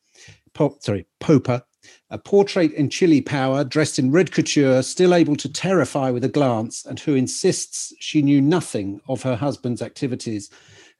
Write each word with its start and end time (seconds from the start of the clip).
Pop, 0.54 0.82
sorry, 0.82 1.06
Popper, 1.20 1.62
a 2.10 2.18
portrait 2.18 2.72
in 2.72 2.90
chilly 2.90 3.20
power, 3.20 3.64
dressed 3.64 3.98
in 3.98 4.10
red 4.10 4.32
couture, 4.32 4.82
still 4.82 5.14
able 5.14 5.36
to 5.36 5.52
terrify 5.52 6.10
with 6.10 6.24
a 6.24 6.28
glance, 6.28 6.84
and 6.84 7.00
who 7.00 7.14
insists 7.14 7.92
she 7.98 8.22
knew 8.22 8.40
nothing 8.40 9.00
of 9.08 9.22
her 9.22 9.36
husband's 9.36 9.82
activities, 9.82 10.50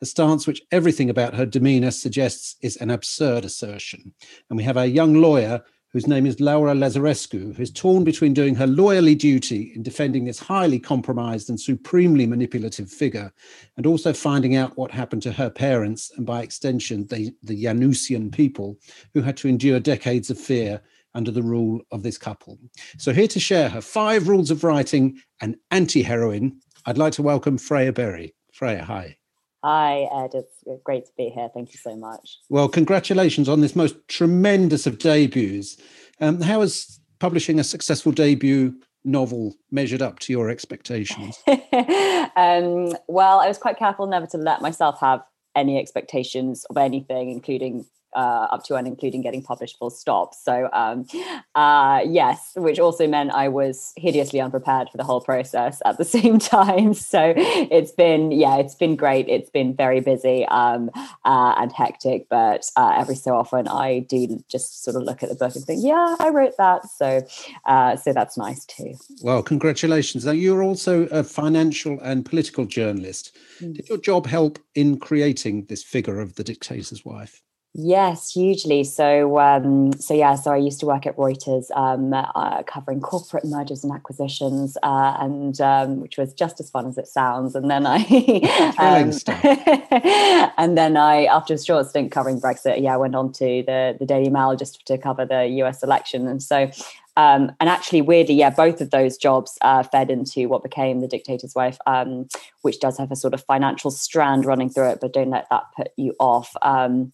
a 0.00 0.06
stance 0.06 0.46
which 0.46 0.62
everything 0.72 1.08
about 1.08 1.34
her 1.34 1.46
demeanour 1.46 1.90
suggests 1.90 2.56
is 2.62 2.76
an 2.76 2.90
absurd 2.90 3.44
assertion. 3.44 4.12
And 4.50 4.56
we 4.56 4.64
have 4.64 4.76
our 4.76 4.86
young 4.86 5.14
lawyer 5.14 5.62
whose 5.94 6.08
name 6.08 6.26
is 6.26 6.40
Laura 6.40 6.74
Lazarescu, 6.74 7.54
who's 7.54 7.70
torn 7.70 8.02
between 8.02 8.34
doing 8.34 8.56
her 8.56 8.66
lawyerly 8.66 9.16
duty 9.16 9.72
in 9.76 9.82
defending 9.84 10.24
this 10.24 10.40
highly 10.40 10.80
compromised 10.80 11.48
and 11.48 11.58
supremely 11.58 12.26
manipulative 12.26 12.90
figure, 12.90 13.32
and 13.76 13.86
also 13.86 14.12
finding 14.12 14.56
out 14.56 14.76
what 14.76 14.90
happened 14.90 15.22
to 15.22 15.30
her 15.30 15.48
parents 15.48 16.10
and, 16.16 16.26
by 16.26 16.42
extension, 16.42 17.06
the, 17.06 17.32
the 17.44 17.64
Yanusian 17.64 18.32
people 18.32 18.76
who 19.12 19.22
had 19.22 19.36
to 19.36 19.46
endure 19.46 19.78
decades 19.78 20.30
of 20.30 20.38
fear 20.38 20.82
under 21.14 21.30
the 21.30 21.44
rule 21.44 21.80
of 21.92 22.02
this 22.02 22.18
couple. 22.18 22.58
So, 22.98 23.12
here 23.12 23.28
to 23.28 23.38
share 23.38 23.68
her 23.68 23.80
five 23.80 24.26
rules 24.26 24.50
of 24.50 24.64
writing 24.64 25.20
and 25.40 25.56
anti 25.70 26.02
heroine, 26.02 26.60
I'd 26.86 26.98
like 26.98 27.12
to 27.14 27.22
welcome 27.22 27.56
Freya 27.56 27.92
Berry. 27.92 28.34
Freya, 28.52 28.82
hi. 28.82 29.16
Hi, 29.64 30.06
Ed. 30.12 30.34
It's 30.34 30.62
great 30.84 31.06
to 31.06 31.12
be 31.16 31.30
here. 31.30 31.48
Thank 31.54 31.72
you 31.72 31.78
so 31.78 31.96
much. 31.96 32.38
Well, 32.50 32.68
congratulations 32.68 33.48
on 33.48 33.62
this 33.62 33.74
most 33.74 33.96
tremendous 34.08 34.86
of 34.86 34.98
debuts. 34.98 35.78
Um, 36.20 36.42
how 36.42 36.60
has 36.60 37.00
publishing 37.18 37.58
a 37.58 37.64
successful 37.64 38.12
debut 38.12 38.74
novel 39.06 39.54
measured 39.70 40.02
up 40.02 40.18
to 40.18 40.34
your 40.34 40.50
expectations? 40.50 41.38
um, 41.48 42.92
well, 43.08 43.40
I 43.40 43.48
was 43.48 43.56
quite 43.56 43.78
careful 43.78 44.06
never 44.06 44.26
to 44.26 44.36
let 44.36 44.60
myself 44.60 45.00
have 45.00 45.22
any 45.56 45.78
expectations 45.78 46.66
of 46.68 46.76
anything, 46.76 47.30
including 47.30 47.86
uh, 48.14 48.48
up 48.50 48.64
to 48.64 48.76
and 48.76 48.86
including 48.86 49.22
getting 49.22 49.42
published 49.42 49.78
full 49.78 49.90
stop. 49.90 50.34
So 50.34 50.68
um, 50.72 51.06
uh, 51.54 52.00
yes, 52.06 52.52
which 52.56 52.78
also 52.78 53.06
meant 53.06 53.32
I 53.32 53.48
was 53.48 53.92
hideously 53.96 54.40
unprepared 54.40 54.88
for 54.90 54.96
the 54.96 55.04
whole 55.04 55.20
process 55.20 55.80
at 55.84 55.98
the 55.98 56.04
same 56.16 56.38
time. 56.38 56.94
So 56.94 57.34
it's 57.36 57.92
been 57.92 58.30
yeah, 58.30 58.56
it's 58.56 58.74
been 58.74 58.96
great. 58.96 59.28
It's 59.28 59.50
been 59.50 59.74
very 59.74 60.00
busy 60.00 60.46
um, 60.46 60.90
uh, 61.24 61.54
and 61.58 61.72
hectic, 61.72 62.28
but 62.28 62.70
uh, 62.76 62.94
every 62.96 63.16
so 63.16 63.36
often 63.36 63.68
I 63.68 64.00
do 64.00 64.42
just 64.48 64.84
sort 64.84 64.96
of 64.96 65.02
look 65.02 65.22
at 65.22 65.28
the 65.28 65.34
book 65.34 65.54
and 65.54 65.64
think, 65.64 65.82
yeah, 65.82 66.16
I 66.18 66.30
wrote 66.30 66.56
that. 66.58 66.88
So 66.88 67.26
uh, 67.66 67.96
so 67.96 68.12
that's 68.12 68.36
nice 68.36 68.64
too. 68.64 68.94
Well, 69.22 69.42
congratulations. 69.42 70.24
Now 70.24 70.32
you're 70.32 70.62
also 70.62 71.06
a 71.06 71.24
financial 71.24 71.98
and 72.00 72.24
political 72.24 72.64
journalist. 72.64 73.36
Mm. 73.60 73.74
Did 73.74 73.88
your 73.88 73.98
job 73.98 74.26
help 74.26 74.58
in 74.74 74.98
creating 74.98 75.66
this 75.66 75.82
figure 75.82 76.20
of 76.20 76.34
the 76.34 76.44
dictator's 76.44 77.04
wife? 77.04 77.40
Yes, 77.76 78.30
hugely. 78.30 78.84
So, 78.84 79.40
um, 79.40 79.92
so 79.94 80.14
yeah. 80.14 80.36
So 80.36 80.52
I 80.52 80.58
used 80.58 80.78
to 80.78 80.86
work 80.86 81.06
at 81.06 81.16
Reuters, 81.16 81.72
um, 81.76 82.14
uh, 82.14 82.62
covering 82.62 83.00
corporate 83.00 83.44
mergers 83.44 83.82
and 83.82 83.92
acquisitions, 83.92 84.76
uh, 84.84 85.16
and 85.18 85.60
um, 85.60 86.00
which 86.00 86.16
was 86.16 86.32
just 86.32 86.60
as 86.60 86.70
fun 86.70 86.86
as 86.86 86.98
it 86.98 87.08
sounds. 87.08 87.56
And 87.56 87.68
then 87.68 87.84
I, 87.84 87.96
um, 88.78 89.10
and 90.56 90.78
then 90.78 90.96
I, 90.96 91.24
after 91.24 91.54
a 91.54 91.58
short 91.58 91.88
stint 91.88 92.12
covering 92.12 92.40
Brexit, 92.40 92.80
yeah, 92.80 92.94
I 92.94 92.96
went 92.96 93.16
on 93.16 93.32
to 93.32 93.64
the 93.66 93.96
the 93.98 94.06
Daily 94.06 94.30
Mail 94.30 94.54
just 94.54 94.86
to 94.86 94.96
cover 94.96 95.26
the 95.26 95.44
U.S. 95.46 95.82
election. 95.82 96.28
And 96.28 96.40
so, 96.40 96.70
um, 97.16 97.50
and 97.58 97.68
actually, 97.68 98.02
weirdly, 98.02 98.36
yeah, 98.36 98.50
both 98.50 98.80
of 98.80 98.90
those 98.90 99.16
jobs 99.16 99.58
uh, 99.62 99.82
fed 99.82 100.10
into 100.10 100.48
what 100.48 100.62
became 100.62 101.00
The 101.00 101.08
Dictator's 101.08 101.56
Wife, 101.56 101.78
um, 101.86 102.28
which 102.62 102.78
does 102.78 102.98
have 102.98 103.10
a 103.10 103.16
sort 103.16 103.34
of 103.34 103.42
financial 103.42 103.90
strand 103.90 104.44
running 104.44 104.70
through 104.70 104.90
it, 104.90 104.98
but 105.00 105.12
don't 105.12 105.30
let 105.30 105.48
that 105.50 105.64
put 105.76 105.88
you 105.96 106.14
off. 106.20 106.54
Um, 106.62 107.12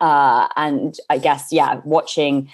uh, 0.00 0.48
and 0.56 0.96
I 1.10 1.18
guess, 1.18 1.52
yeah, 1.52 1.80
watching 1.84 2.50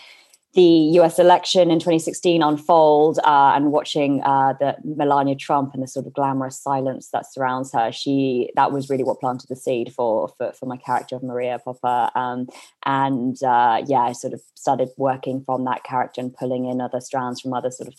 the 0.55 0.63
US 0.99 1.19
election 1.19 1.71
in 1.71 1.79
2016 1.79 2.43
unfold 2.43 3.19
uh, 3.25 3.53
and 3.55 3.73
watching 3.73 4.23
uh, 4.23 4.53
the 4.61 4.77
Melania 4.85 5.35
Trump 5.35 5.73
and 5.73 5.83
the 5.83 5.87
sort 5.87 6.07
of 6.07 6.13
glamorous 6.13 6.61
silence 6.61 7.09
that 7.13 7.33
surrounds 7.33 7.73
her, 7.73 7.91
she 7.91 8.51
that 8.55 8.71
was 8.71 8.91
really 8.91 9.05
what 9.05 9.19
planted 9.19 9.49
the 9.49 9.57
seed 9.57 9.95
for 9.95 10.29
for, 10.37 10.53
for 10.53 10.67
my 10.67 10.77
character 10.77 11.17
of 11.17 11.23
Maria 11.23 11.59
Popper. 11.59 12.11
Um, 12.15 12.49
and 12.85 13.43
uh, 13.43 13.83
yeah, 13.87 14.03
I 14.03 14.13
sort 14.13 14.35
of 14.35 14.43
started 14.55 14.91
working 14.99 15.43
from 15.43 15.65
that 15.65 15.85
character 15.85 16.21
and 16.21 16.35
pulling 16.35 16.67
in 16.67 16.83
other 16.83 17.01
strands 17.01 17.41
from 17.41 17.55
other 17.55 17.71
sort 17.71 17.89
of 17.89 17.95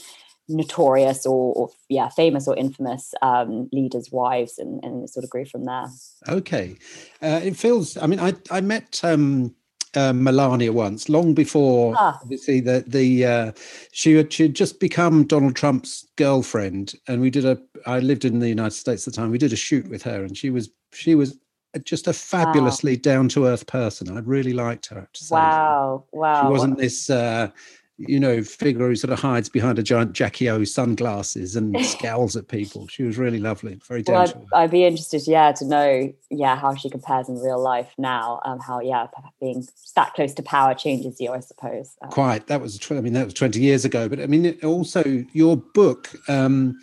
notorious 0.49 1.25
or, 1.25 1.53
or, 1.53 1.69
yeah 1.89 2.09
famous 2.09 2.47
or 2.47 2.55
infamous 2.57 3.13
um, 3.21 3.69
leaders 3.71 4.09
wives 4.11 4.57
and, 4.57 4.83
and 4.83 5.03
it 5.03 5.09
sort 5.09 5.23
of 5.23 5.29
grew 5.29 5.45
from 5.45 5.65
there 5.65 5.85
okay 6.27 6.75
uh, 7.21 7.39
it 7.43 7.55
feels 7.55 7.97
i 7.97 8.05
mean 8.05 8.19
i 8.19 8.33
i 8.51 8.59
met 8.59 8.99
um 9.03 9.55
uh, 9.95 10.13
Melania 10.13 10.73
once, 10.73 11.07
long 11.07 11.33
before 11.33 11.93
ah. 11.97 12.19
obviously 12.21 12.59
the 12.59 12.83
the 12.87 13.25
uh, 13.25 13.51
she 13.91 14.15
had 14.15 14.33
she 14.33 14.43
had 14.43 14.55
just 14.55 14.79
become 14.79 15.25
Donald 15.25 15.55
Trump's 15.55 16.07
girlfriend, 16.15 16.95
and 17.07 17.21
we 17.21 17.29
did 17.29 17.45
a. 17.45 17.59
I 17.85 17.99
lived 17.99 18.25
in 18.25 18.39
the 18.39 18.49
United 18.49 18.71
States 18.71 19.07
at 19.07 19.13
the 19.13 19.17
time. 19.17 19.31
We 19.31 19.37
did 19.37 19.53
a 19.53 19.57
shoot 19.57 19.87
with 19.89 20.01
her, 20.03 20.23
and 20.23 20.35
she 20.35 20.49
was 20.49 20.69
she 20.91 21.15
was 21.15 21.37
just 21.83 22.07
a 22.07 22.13
fabulously 22.13 22.93
wow. 22.93 23.01
down 23.01 23.29
to 23.29 23.45
earth 23.45 23.67
person. 23.67 24.15
I 24.15 24.21
really 24.21 24.53
liked 24.53 24.87
her. 24.87 25.07
Wow, 25.29 26.05
wow! 26.11 26.41
She 26.41 26.51
wasn't 26.51 26.77
this 26.77 27.09
uh, 27.09 27.49
you 27.97 28.19
know, 28.19 28.41
figure 28.41 28.87
who 28.87 28.95
sort 28.95 29.13
of 29.13 29.19
hides 29.19 29.49
behind 29.49 29.77
a 29.77 29.83
giant 29.83 30.13
Jackie 30.13 30.49
O 30.49 30.63
sunglasses 30.63 31.55
and 31.55 31.85
scowls 31.85 32.35
at 32.35 32.47
people. 32.47 32.87
She 32.87 33.03
was 33.03 33.17
really 33.17 33.39
lovely, 33.39 33.79
very 33.87 34.01
down 34.01 34.15
well, 34.15 34.47
I'd, 34.53 34.63
I'd, 34.63 34.71
be 34.71 34.83
interested, 34.83 35.21
yeah, 35.27 35.51
to 35.53 35.65
know, 35.65 36.13
yeah, 36.29 36.55
how 36.55 36.73
she 36.75 36.89
compares 36.89 37.29
in 37.29 37.35
real 37.35 37.61
life 37.61 37.93
now. 37.97 38.41
Um, 38.45 38.59
how, 38.59 38.79
yeah, 38.79 39.07
being 39.39 39.65
that 39.95 40.13
close 40.15 40.33
to 40.35 40.43
power 40.43 40.73
changes 40.73 41.21
you, 41.21 41.31
I 41.31 41.39
suppose. 41.39 41.95
Um, 42.01 42.09
Quite. 42.09 42.47
That 42.47 42.61
was, 42.61 42.79
I 42.89 43.01
mean, 43.01 43.13
that 43.13 43.25
was 43.25 43.33
twenty 43.33 43.61
years 43.61 43.85
ago. 43.85 44.09
But 44.09 44.19
I 44.19 44.25
mean, 44.25 44.57
also 44.63 45.03
your 45.33 45.57
book, 45.57 46.09
um, 46.27 46.79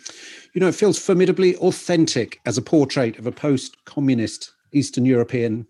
you 0.53 0.61
know, 0.61 0.67
it 0.67 0.75
feels 0.75 0.97
formidably 0.97 1.55
authentic 1.57 2.39
as 2.45 2.57
a 2.57 2.61
portrait 2.61 3.19
of 3.19 3.27
a 3.27 3.31
post-communist 3.31 4.51
Eastern 4.73 5.05
European 5.05 5.67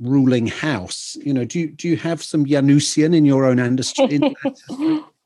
ruling 0.00 0.46
house. 0.46 1.16
You 1.24 1.34
know, 1.34 1.44
do 1.44 1.60
you 1.60 1.68
do 1.68 1.88
you 1.88 1.96
have 1.98 2.22
some 2.22 2.46
Yanusian 2.46 3.14
in 3.14 3.24
your 3.24 3.44
own 3.44 3.58
industry? 3.58 4.34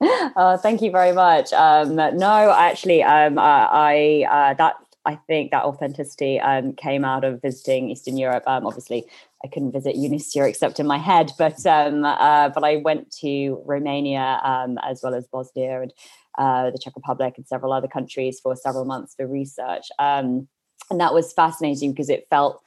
oh, 0.01 0.59
thank 0.63 0.83
you 0.83 0.91
very 0.91 1.13
much. 1.13 1.53
Um, 1.53 1.97
no, 1.97 2.55
actually, 2.57 3.03
um, 3.03 3.39
I, 3.39 3.69
I 3.71 4.51
uh, 4.51 4.55
that 4.55 4.75
I 5.07 5.17
think 5.27 5.51
that 5.51 5.65
authenticity 5.65 6.41
um, 6.41 6.73
came 6.73 7.05
out 7.05 7.25
of 7.25 7.43
visiting 7.43 7.91
Eastern 7.91 8.17
Europe. 8.17 8.45
Um, 8.47 8.67
obviously, 8.67 9.05
I 9.45 9.49
couldn't 9.49 9.73
visit 9.73 9.97
Yanusia 9.97 10.49
except 10.49 10.81
in 10.81 10.87
my 10.87 10.99
head, 10.99 11.33
but 11.39 11.65
um, 11.67 12.05
uh, 12.05 12.49
but 12.49 12.65
I 12.65 12.77
went 12.77 13.11
to 13.21 13.63
Romania 13.65 14.41
um, 14.43 14.79
as 14.83 15.01
well 15.03 15.15
as 15.15 15.27
Bosnia 15.27 15.83
and 15.83 15.93
uh, 16.39 16.71
the 16.71 16.79
Czech 16.79 16.95
Republic 16.97 17.35
and 17.37 17.47
several 17.47 17.73
other 17.73 17.89
countries 17.89 18.41
for 18.41 18.57
several 18.57 18.85
months 18.85 19.15
for 19.15 19.27
research. 19.27 19.89
Um, 19.99 20.49
and 20.91 21.01
that 21.01 21.15
was 21.15 21.33
fascinating 21.33 21.93
because 21.93 22.11
it 22.11 22.27
felt 22.29 22.63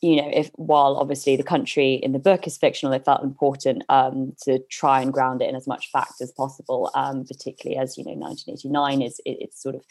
you 0.00 0.16
know, 0.16 0.30
if 0.32 0.50
while 0.54 0.96
obviously 0.96 1.34
the 1.34 1.42
country 1.42 1.94
in 1.94 2.12
the 2.12 2.20
book 2.20 2.46
is 2.46 2.56
fictional, 2.56 2.92
it 2.92 3.04
felt 3.04 3.24
important 3.24 3.82
um, 3.88 4.32
to 4.42 4.60
try 4.70 5.00
and 5.00 5.12
ground 5.12 5.42
it 5.42 5.48
in 5.48 5.56
as 5.56 5.66
much 5.66 5.90
fact 5.90 6.20
as 6.20 6.30
possible. 6.30 6.90
Um, 6.94 7.24
particularly 7.24 7.80
as 7.80 7.98
you 7.98 8.04
know, 8.04 8.12
1989 8.12 9.02
is 9.02 9.20
it, 9.24 9.38
it's 9.40 9.60
sort 9.60 9.74
of 9.74 9.84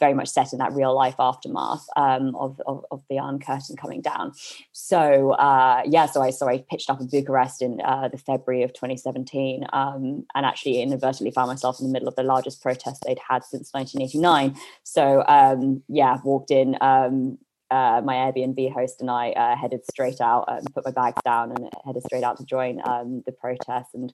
very 0.00 0.12
much 0.12 0.28
set 0.28 0.52
in 0.52 0.58
that 0.58 0.72
real 0.72 0.94
life 0.94 1.14
aftermath 1.18 1.86
um, 1.96 2.34
of, 2.36 2.60
of, 2.66 2.84
of 2.90 3.02
the 3.08 3.18
Iron 3.18 3.38
Curtain 3.38 3.74
coming 3.74 4.02
down. 4.02 4.32
So 4.72 5.32
uh, 5.32 5.82
yeah, 5.86 6.06
so 6.06 6.20
I 6.20 6.28
so 6.28 6.46
I 6.46 6.62
pitched 6.70 6.90
up 6.90 7.00
in 7.00 7.06
Bucharest 7.06 7.62
in 7.62 7.80
uh, 7.80 8.08
the 8.08 8.18
February 8.18 8.64
of 8.64 8.74
2017, 8.74 9.64
um, 9.72 10.26
and 10.34 10.44
actually 10.44 10.82
inadvertently 10.82 11.30
found 11.30 11.48
myself 11.48 11.80
in 11.80 11.86
the 11.86 11.92
middle 11.92 12.08
of 12.08 12.16
the 12.16 12.22
largest 12.22 12.62
protest 12.62 13.02
they'd 13.06 13.20
had 13.30 13.44
since 13.44 13.72
1989. 13.72 14.60
So 14.82 15.24
um, 15.26 15.82
yeah, 15.88 16.18
walked 16.22 16.50
in 16.50 16.76
um, 16.82 17.38
uh, 17.74 18.00
my 18.02 18.14
Airbnb 18.14 18.72
host 18.72 19.00
and 19.00 19.10
I 19.10 19.30
uh, 19.30 19.56
headed 19.56 19.84
straight 19.90 20.20
out 20.20 20.44
and 20.46 20.64
put 20.72 20.84
my 20.84 20.92
bags 20.92 21.20
down 21.24 21.50
and 21.50 21.68
headed 21.84 22.04
straight 22.04 22.22
out 22.22 22.36
to 22.38 22.44
join 22.44 22.80
um, 22.88 23.22
the 23.26 23.32
protest. 23.32 23.90
And 23.94 24.12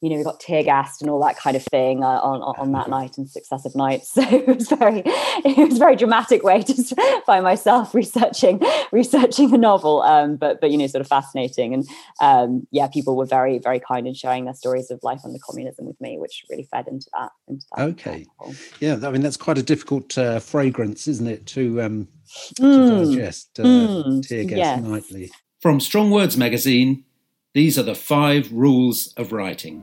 you 0.00 0.08
know, 0.08 0.16
we 0.16 0.24
got 0.24 0.40
tear 0.40 0.62
gassed 0.62 1.02
and 1.02 1.10
all 1.10 1.20
that 1.20 1.36
kind 1.36 1.56
of 1.56 1.62
thing 1.64 2.02
uh, 2.02 2.06
on 2.06 2.40
on 2.40 2.72
that 2.72 2.88
night 2.88 3.18
and 3.18 3.28
successive 3.28 3.74
nights. 3.74 4.14
So 4.20 4.22
it 4.22 4.46
was 4.46 4.68
very, 4.68 5.02
it 5.04 5.68
was 5.68 5.76
a 5.76 5.78
very 5.78 5.96
dramatic 5.96 6.42
way 6.42 6.62
to 6.62 7.22
find 7.26 7.44
myself 7.44 7.94
researching 8.02 8.62
researching 8.92 9.52
a 9.54 9.58
novel. 9.58 10.02
Um, 10.02 10.36
but 10.36 10.60
but 10.60 10.70
you 10.70 10.78
know, 10.78 10.86
sort 10.86 11.02
of 11.02 11.08
fascinating. 11.08 11.74
And 11.74 11.88
um, 12.20 12.66
yeah, 12.70 12.86
people 12.86 13.16
were 13.16 13.26
very 13.26 13.58
very 13.58 13.80
kind 13.80 14.06
in 14.06 14.14
sharing 14.14 14.44
their 14.44 14.54
stories 14.54 14.90
of 14.90 15.00
life 15.02 15.20
under 15.24 15.38
communism 15.44 15.84
with 15.84 16.00
me, 16.00 16.16
which 16.18 16.44
really 16.48 16.68
fed 16.70 16.86
into 16.86 17.10
that. 17.18 17.32
Into 17.48 17.66
that 17.76 17.82
okay, 17.90 18.26
yeah, 18.78 18.98
I 19.02 19.10
mean 19.10 19.20
that's 19.20 19.36
quite 19.36 19.58
a 19.58 19.62
difficult 19.62 20.16
uh, 20.16 20.38
fragrance, 20.38 21.08
isn't 21.08 21.26
it, 21.26 21.46
to 21.46 21.82
um, 21.82 22.08
to 22.56 22.62
mm. 22.62 23.04
digest 23.06 23.58
uh, 23.58 23.62
mm. 23.62 24.26
tear 24.26 24.44
gas 24.44 24.58
yes. 24.58 24.82
nightly. 24.82 25.30
From 25.60 25.80
Strong 25.80 26.10
Words 26.10 26.36
magazine. 26.36 27.04
These 27.52 27.78
are 27.78 27.82
the 27.82 27.96
five 27.96 28.50
rules 28.52 29.12
of 29.16 29.32
writing. 29.32 29.82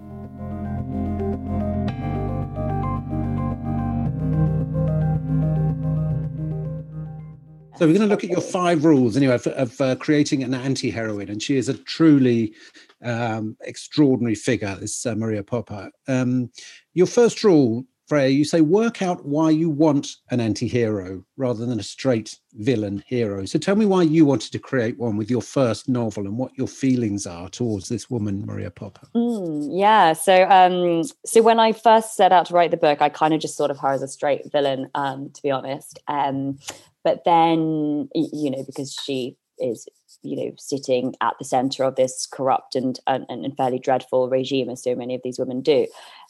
So 7.75 7.85
we're 7.85 7.93
going 7.93 8.01
to 8.01 8.07
look 8.07 8.23
at 8.23 8.31
your 8.31 8.41
five 8.41 8.85
rules 8.85 9.15
anyway 9.15 9.35
of, 9.35 9.45
of 9.47 9.81
uh, 9.81 9.95
creating 9.97 10.41
an 10.43 10.55
anti-heroine, 10.55 11.29
and 11.29 11.43
she 11.43 11.57
is 11.57 11.69
a 11.69 11.75
truly 11.75 12.55
um, 13.03 13.55
extraordinary 13.61 14.33
figure. 14.33 14.75
This 14.79 15.05
uh, 15.05 15.13
Maria 15.13 15.43
Popper. 15.43 15.91
Um, 16.07 16.49
your 16.95 17.05
first 17.05 17.43
rule 17.43 17.85
Freya, 18.07 18.29
you 18.29 18.45
say 18.45 18.61
work 18.61 19.01
out 19.01 19.25
why 19.25 19.49
you 19.49 19.69
want 19.69 20.15
an 20.31 20.39
anti-hero 20.39 21.23
rather 21.35 21.65
than 21.65 21.77
a 21.77 21.83
straight 21.83 22.39
villain 22.53 23.03
hero. 23.05 23.45
So 23.45 23.59
tell 23.59 23.75
me 23.75 23.85
why 23.85 24.03
you 24.03 24.25
wanted 24.25 24.53
to 24.53 24.59
create 24.59 24.97
one 24.97 25.17
with 25.17 25.29
your 25.29 25.41
first 25.41 25.89
novel 25.89 26.25
and 26.25 26.37
what 26.37 26.57
your 26.57 26.69
feelings 26.69 27.27
are 27.27 27.49
towards 27.49 27.89
this 27.89 28.09
woman, 28.09 28.45
Maria 28.45 28.71
Popper. 28.71 29.07
Mm, 29.13 29.77
yeah. 29.77 30.13
So 30.13 30.47
um, 30.49 31.03
so 31.25 31.41
when 31.41 31.59
I 31.59 31.73
first 31.73 32.15
set 32.15 32.31
out 32.31 32.45
to 32.45 32.53
write 32.53 32.71
the 32.71 32.77
book, 32.77 33.01
I 33.01 33.09
kind 33.09 33.33
of 33.33 33.41
just 33.41 33.57
sort 33.57 33.71
of 33.71 33.79
her 33.79 33.89
as 33.89 34.01
a 34.01 34.07
straight 34.07 34.49
villain, 34.53 34.89
um, 34.95 35.29
to 35.31 35.41
be 35.41 35.51
honest. 35.51 35.99
Um, 36.07 36.59
but 37.03 37.25
then 37.25 38.09
you 38.15 38.51
know, 38.51 38.63
because 38.65 38.93
she 38.93 39.35
is 39.59 39.87
you 40.21 40.37
know 40.37 40.51
sitting 40.57 41.13
at 41.21 41.33
the 41.39 41.45
center 41.45 41.83
of 41.83 41.95
this 41.95 42.27
corrupt 42.31 42.75
and, 42.75 42.99
and 43.07 43.25
and 43.29 43.57
fairly 43.57 43.79
dreadful 43.79 44.29
regime 44.29 44.69
as 44.69 44.81
so 44.81 44.95
many 44.95 45.15
of 45.15 45.21
these 45.23 45.39
women 45.39 45.61
do 45.61 45.87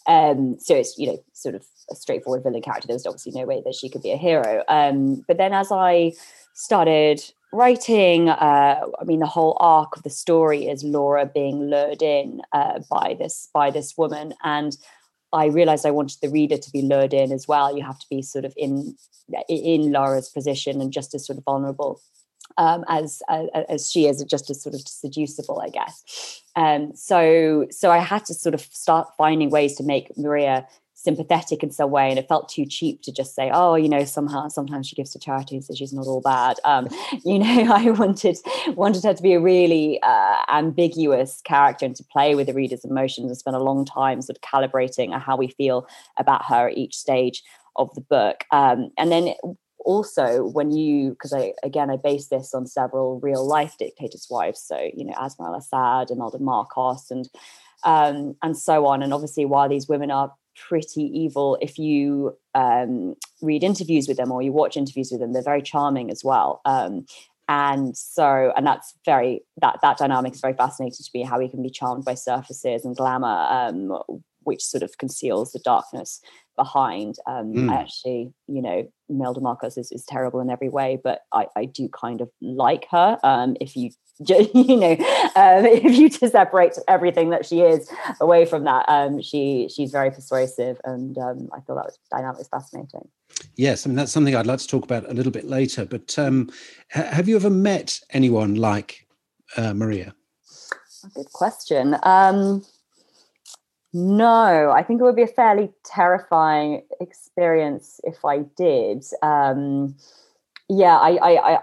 um, 0.07 0.57
so 0.59 0.75
it's 0.75 0.97
you 0.97 1.07
know 1.07 1.23
sort 1.33 1.55
of 1.55 1.65
a 1.91 1.95
straightforward 1.95 2.43
villain 2.43 2.61
character. 2.61 2.87
There 2.87 2.95
was 2.95 3.05
obviously 3.05 3.33
no 3.33 3.45
way 3.45 3.61
that 3.63 3.75
she 3.75 3.89
could 3.89 4.01
be 4.01 4.11
a 4.11 4.17
hero. 4.17 4.63
Um, 4.67 5.23
but 5.27 5.37
then 5.37 5.53
as 5.53 5.71
I 5.71 6.13
started 6.53 7.21
writing, 7.53 8.29
uh, 8.29 8.81
I 8.99 9.03
mean, 9.05 9.19
the 9.19 9.25
whole 9.25 9.57
arc 9.59 9.95
of 9.95 10.03
the 10.03 10.09
story 10.09 10.67
is 10.67 10.83
Laura 10.83 11.25
being 11.25 11.69
lured 11.69 12.01
in 12.01 12.41
uh, 12.53 12.79
by 12.89 13.15
this 13.19 13.49
by 13.53 13.71
this 13.71 13.97
woman, 13.97 14.33
and 14.43 14.77
I 15.33 15.47
realized 15.47 15.85
I 15.85 15.91
wanted 15.91 16.19
the 16.21 16.29
reader 16.29 16.57
to 16.57 16.71
be 16.71 16.81
lured 16.81 17.13
in 17.13 17.31
as 17.31 17.47
well. 17.47 17.75
You 17.75 17.83
have 17.83 17.99
to 17.99 18.07
be 18.09 18.21
sort 18.21 18.45
of 18.45 18.53
in 18.55 18.95
in 19.49 19.91
Laura's 19.91 20.29
position 20.29 20.79
and 20.81 20.91
just 20.91 21.13
as 21.13 21.25
sort 21.25 21.37
of 21.37 21.43
vulnerable 21.43 22.01
um, 22.57 22.83
as, 22.87 23.21
as, 23.29 23.47
as 23.69 23.91
she 23.91 24.07
is, 24.07 24.23
just 24.23 24.49
as 24.49 24.61
sort 24.61 24.75
of 24.75 24.81
seducible, 24.81 25.61
I 25.61 25.69
guess. 25.69 26.41
Um, 26.55 26.91
so 26.95 27.67
so 27.69 27.91
I 27.91 27.99
had 27.99 28.25
to 28.25 28.33
sort 28.33 28.55
of 28.55 28.61
start 28.61 29.09
finding 29.17 29.49
ways 29.49 29.75
to 29.77 29.83
make 29.83 30.17
Maria 30.17 30.67
sympathetic 30.97 31.61
in 31.61 31.69
some 31.69 31.91
way 31.91 32.09
and 32.09 32.17
it 32.17 32.27
felt 32.27 32.49
too 32.49 32.65
cheap 32.65 33.03
to 33.03 33.11
just 33.11 33.35
say 33.35 33.51
oh 33.53 33.75
you 33.75 33.87
know 33.87 34.03
somehow 34.03 34.47
sometimes 34.47 34.87
she 34.87 34.95
gives 34.95 35.11
to 35.11 35.19
charity 35.19 35.61
so 35.61 35.75
she's 35.75 35.93
not 35.93 36.07
all 36.07 36.21
bad 36.21 36.57
um, 36.65 36.87
you 37.23 37.37
know 37.37 37.71
i 37.73 37.91
wanted 37.91 38.35
wanted 38.69 39.03
her 39.03 39.13
to 39.13 39.21
be 39.21 39.33
a 39.33 39.39
really 39.39 40.01
uh, 40.01 40.41
ambiguous 40.49 41.39
character 41.45 41.85
and 41.85 41.95
to 41.95 42.03
play 42.05 42.33
with 42.33 42.47
the 42.47 42.53
reader's 42.53 42.83
emotions 42.83 43.29
and 43.29 43.37
spend 43.37 43.55
a 43.55 43.59
long 43.59 43.85
time 43.85 44.23
sort 44.23 44.35
of 44.35 44.41
calibrating 44.41 45.17
how 45.17 45.37
we 45.37 45.49
feel 45.49 45.87
about 46.17 46.43
her 46.43 46.69
at 46.69 46.77
each 46.77 46.95
stage 46.95 47.43
of 47.75 47.93
the 47.93 48.01
book 48.01 48.43
um, 48.51 48.89
and 48.97 49.11
then 49.11 49.35
also 49.93 50.45
when 50.57 50.69
you 50.71 51.11
because 51.11 51.33
i 51.33 51.53
again 51.63 51.89
i 51.89 51.95
base 51.95 52.27
this 52.27 52.53
on 52.53 52.65
several 52.67 53.19
real 53.21 53.47
life 53.47 53.75
dictators 53.79 54.27
wives 54.29 54.61
so 54.61 54.77
you 54.93 55.05
know 55.05 55.13
asma 55.17 55.45
al-assad 55.45 56.11
imelda 56.11 56.39
marcos 56.39 57.09
and 57.09 57.29
um, 57.83 58.35
and 58.41 58.57
so 58.57 58.85
on. 58.85 59.03
And 59.03 59.13
obviously 59.13 59.45
while 59.45 59.69
these 59.69 59.87
women 59.87 60.11
are 60.11 60.33
pretty 60.55 61.03
evil 61.03 61.57
if 61.61 61.77
you 61.77 62.35
um, 62.55 63.15
read 63.41 63.63
interviews 63.63 64.07
with 64.07 64.17
them 64.17 64.31
or 64.31 64.41
you 64.41 64.51
watch 64.51 64.75
interviews 64.75 65.09
with 65.11 65.21
them 65.21 65.31
they're 65.31 65.43
very 65.43 65.61
charming 65.61 66.09
as 66.09 66.23
well. 66.23 66.61
Um, 66.65 67.05
and 67.49 67.95
so 67.95 68.51
and 68.57 68.67
that's 68.67 68.93
very 69.05 69.41
that 69.61 69.79
that 69.81 69.97
dynamic 69.97 70.33
is 70.33 70.41
very 70.41 70.53
fascinating 70.53 70.97
to 70.97 71.09
me 71.13 71.23
how 71.23 71.39
we 71.39 71.47
can 71.47 71.63
be 71.63 71.69
charmed 71.69 72.03
by 72.03 72.13
surfaces 72.13 72.83
and 72.83 72.95
glamour 72.95 73.47
um, 73.49 73.97
which 74.43 74.61
sort 74.61 74.83
of 74.83 74.97
conceals 74.97 75.53
the 75.53 75.59
darkness 75.59 76.19
behind. 76.57 77.15
Um, 77.25 77.53
mm. 77.53 77.71
I 77.71 77.81
actually, 77.81 78.33
you 78.47 78.61
know, 78.61 78.91
Imelda 79.07 79.39
Marcos 79.39 79.77
is, 79.77 79.91
is 79.93 80.03
terrible 80.03 80.41
in 80.41 80.49
every 80.49 80.67
way, 80.67 80.99
but 81.01 81.21
I, 81.31 81.47
I 81.55 81.65
do 81.65 81.87
kind 81.87 82.19
of 82.19 82.29
like 82.41 82.87
her. 82.91 83.17
Um, 83.23 83.55
if 83.61 83.77
you, 83.77 83.91
you 84.19 84.75
know, 84.75 84.91
um, 84.91 85.65
if 85.65 85.95
you 85.95 86.09
to 86.09 86.29
separate 86.29 86.77
everything 86.89 87.29
that 87.29 87.45
she 87.45 87.61
is 87.61 87.89
away 88.19 88.45
from 88.45 88.65
that, 88.65 88.83
um, 88.89 89.21
she 89.21 89.69
she's 89.73 89.91
very 89.91 90.11
persuasive, 90.11 90.81
and 90.83 91.17
um, 91.17 91.47
I 91.53 91.59
thought 91.61 91.75
that 91.75 91.85
was 91.85 91.99
dynamic 92.11 92.39
was 92.39 92.49
fascinating. 92.49 93.07
Yes, 93.55 93.85
I 93.85 93.89
mean 93.89 93.95
that's 93.95 94.11
something 94.11 94.35
I'd 94.35 94.47
like 94.47 94.59
to 94.59 94.67
talk 94.67 94.83
about 94.83 95.09
a 95.09 95.13
little 95.13 95.31
bit 95.31 95.45
later. 95.45 95.85
But 95.85 96.17
um, 96.19 96.49
have 96.89 97.29
you 97.29 97.35
ever 97.35 97.49
met 97.49 97.99
anyone 98.09 98.55
like 98.55 99.07
uh, 99.55 99.73
Maria? 99.73 100.13
Good 101.13 101.31
question. 101.31 101.95
Um, 102.03 102.65
no, 103.93 104.71
I 104.71 104.83
think 104.83 104.99
it 104.99 105.03
would 105.03 105.15
be 105.15 105.23
a 105.23 105.27
fairly 105.27 105.71
terrifying 105.83 106.83
experience 106.99 107.99
if 108.03 108.23
I 108.25 108.39
did. 108.57 109.05
Um, 109.21 109.95
yeah, 110.69 110.97
I, 110.97 111.17
I, 111.21 111.59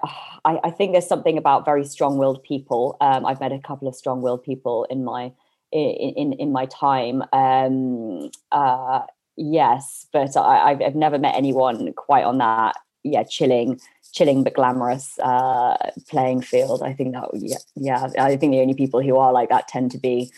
I, 0.46 0.60
I 0.64 0.70
think 0.70 0.92
there's 0.92 1.06
something 1.06 1.36
about 1.36 1.66
very 1.66 1.84
strong-willed 1.84 2.42
people. 2.42 2.96
Um, 3.00 3.26
I've 3.26 3.40
met 3.40 3.52
a 3.52 3.58
couple 3.58 3.86
of 3.86 3.94
strong-willed 3.94 4.42
people 4.42 4.84
in 4.88 5.04
my 5.04 5.32
in 5.72 6.14
in, 6.16 6.32
in 6.34 6.52
my 6.52 6.66
time. 6.66 7.22
Um, 7.32 8.30
uh, 8.50 9.02
yes, 9.36 10.06
but 10.12 10.36
I, 10.36 10.70
I've 10.70 10.94
never 10.94 11.18
met 11.18 11.34
anyone 11.34 11.92
quite 11.92 12.24
on 12.24 12.38
that. 12.38 12.76
Yeah, 13.02 13.24
chilling, 13.24 13.78
chilling 14.12 14.42
but 14.42 14.54
glamorous 14.54 15.18
uh, 15.18 15.76
playing 16.08 16.40
field. 16.40 16.82
I 16.82 16.94
think 16.94 17.12
that 17.12 17.28
yeah, 17.34 17.58
yeah. 17.76 18.08
I 18.18 18.36
think 18.36 18.52
the 18.52 18.60
only 18.60 18.74
people 18.74 19.02
who 19.02 19.18
are 19.18 19.32
like 19.32 19.50
that 19.50 19.68
tend 19.68 19.90
to 19.90 19.98
be 19.98 20.32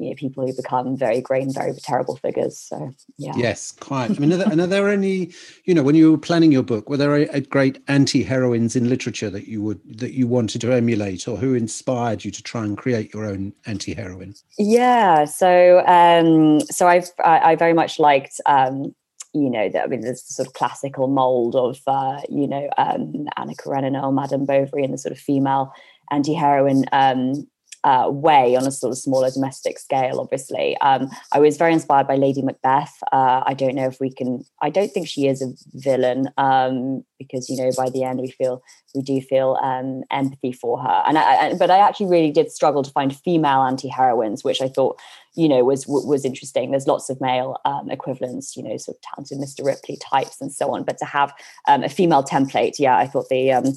you 0.00 0.10
know 0.10 0.14
people 0.16 0.46
who 0.46 0.54
become 0.54 0.96
very 0.96 1.20
great 1.20 1.42
and 1.42 1.54
very 1.54 1.72
terrible 1.74 2.16
figures 2.16 2.58
so 2.58 2.90
yeah. 3.18 3.32
Yes 3.36 3.72
quite. 3.72 4.10
I 4.10 4.14
mean 4.14 4.32
are 4.32 4.38
there, 4.38 4.48
and 4.50 4.60
are 4.60 4.66
there 4.66 4.88
any 4.88 5.32
you 5.64 5.74
know 5.74 5.82
when 5.82 5.94
you 5.94 6.12
were 6.12 6.18
planning 6.18 6.50
your 6.50 6.62
book 6.62 6.88
were 6.88 6.96
there 6.96 7.14
a, 7.14 7.22
a 7.26 7.40
great 7.40 7.82
anti-heroines 7.88 8.74
in 8.76 8.88
literature 8.88 9.30
that 9.30 9.46
you 9.46 9.62
would 9.62 9.80
that 9.98 10.12
you 10.12 10.26
wanted 10.26 10.60
to 10.62 10.72
emulate 10.72 11.28
or 11.28 11.36
who 11.36 11.54
inspired 11.54 12.24
you 12.24 12.30
to 12.30 12.42
try 12.42 12.64
and 12.64 12.78
create 12.78 13.12
your 13.12 13.26
own 13.26 13.52
anti-heroine? 13.66 14.34
Yeah 14.58 15.24
so 15.26 15.84
um 15.86 16.60
so 16.60 16.88
i've 16.88 17.08
i, 17.24 17.52
I 17.52 17.56
very 17.56 17.74
much 17.74 17.98
liked 17.98 18.40
um 18.46 18.94
you 19.32 19.48
know, 19.48 19.68
that 19.68 19.84
I 19.84 19.86
mean, 19.86 20.00
there's 20.00 20.24
the 20.24 20.34
sort 20.34 20.48
of 20.48 20.54
classical 20.54 21.06
mold 21.06 21.54
of, 21.54 21.78
uh, 21.86 22.20
you 22.28 22.48
know, 22.48 22.68
um, 22.76 23.28
Anna 23.36 23.54
Karenina 23.54 24.02
or 24.02 24.12
Madame 24.12 24.44
Bovary 24.44 24.82
and 24.82 24.92
the 24.92 24.98
sort 24.98 25.12
of 25.12 25.18
female 25.18 25.72
anti-heroine 26.10 26.84
um, 26.92 27.46
uh, 27.84 28.08
way 28.10 28.56
on 28.56 28.66
a 28.66 28.70
sort 28.70 28.92
of 28.92 28.98
smaller 28.98 29.30
domestic 29.30 29.78
scale, 29.78 30.20
obviously. 30.20 30.76
Um, 30.78 31.08
I 31.32 31.38
was 31.38 31.56
very 31.56 31.72
inspired 31.72 32.06
by 32.06 32.16
Lady 32.16 32.42
Macbeth. 32.42 32.94
Uh, 33.12 33.42
I 33.46 33.54
don't 33.54 33.74
know 33.74 33.86
if 33.86 33.98
we 34.00 34.12
can, 34.12 34.44
I 34.60 34.70
don't 34.70 34.92
think 34.92 35.08
she 35.08 35.26
is 35.26 35.42
a 35.42 35.52
villain 35.72 36.28
um, 36.36 37.04
because, 37.18 37.48
you 37.48 37.56
know, 37.56 37.70
by 37.76 37.88
the 37.90 38.04
end 38.04 38.20
we 38.20 38.30
feel, 38.30 38.62
we 38.94 39.02
do 39.02 39.20
feel 39.20 39.58
um, 39.62 40.02
empathy 40.10 40.52
for 40.52 40.80
her. 40.80 41.02
And 41.06 41.18
I, 41.18 41.22
I, 41.22 41.54
but 41.54 41.70
I 41.70 41.78
actually 41.78 42.06
really 42.06 42.30
did 42.30 42.50
struggle 42.50 42.82
to 42.82 42.90
find 42.90 43.14
female 43.14 43.62
anti 43.62 43.88
heroines, 43.88 44.44
which 44.44 44.60
I 44.60 44.68
thought 44.68 44.98
you 45.34 45.48
know 45.48 45.64
was 45.64 45.86
was 45.86 46.24
interesting. 46.24 46.70
There's 46.70 46.86
lots 46.86 47.08
of 47.08 47.20
male 47.20 47.56
um, 47.64 47.90
equivalents 47.90 48.56
you 48.56 48.62
know 48.62 48.76
sort 48.76 48.96
of 48.96 49.02
talented 49.02 49.38
mr 49.38 49.64
ripley 49.64 49.96
types 49.96 50.40
and 50.40 50.52
so 50.52 50.74
on. 50.74 50.82
But 50.82 50.98
to 50.98 51.04
have 51.04 51.32
um, 51.68 51.84
a 51.84 51.88
female 51.88 52.22
template 52.22 52.78
yeah 52.78 52.96
i 52.96 53.06
thought 53.06 53.28
the 53.28 53.52
um, 53.52 53.72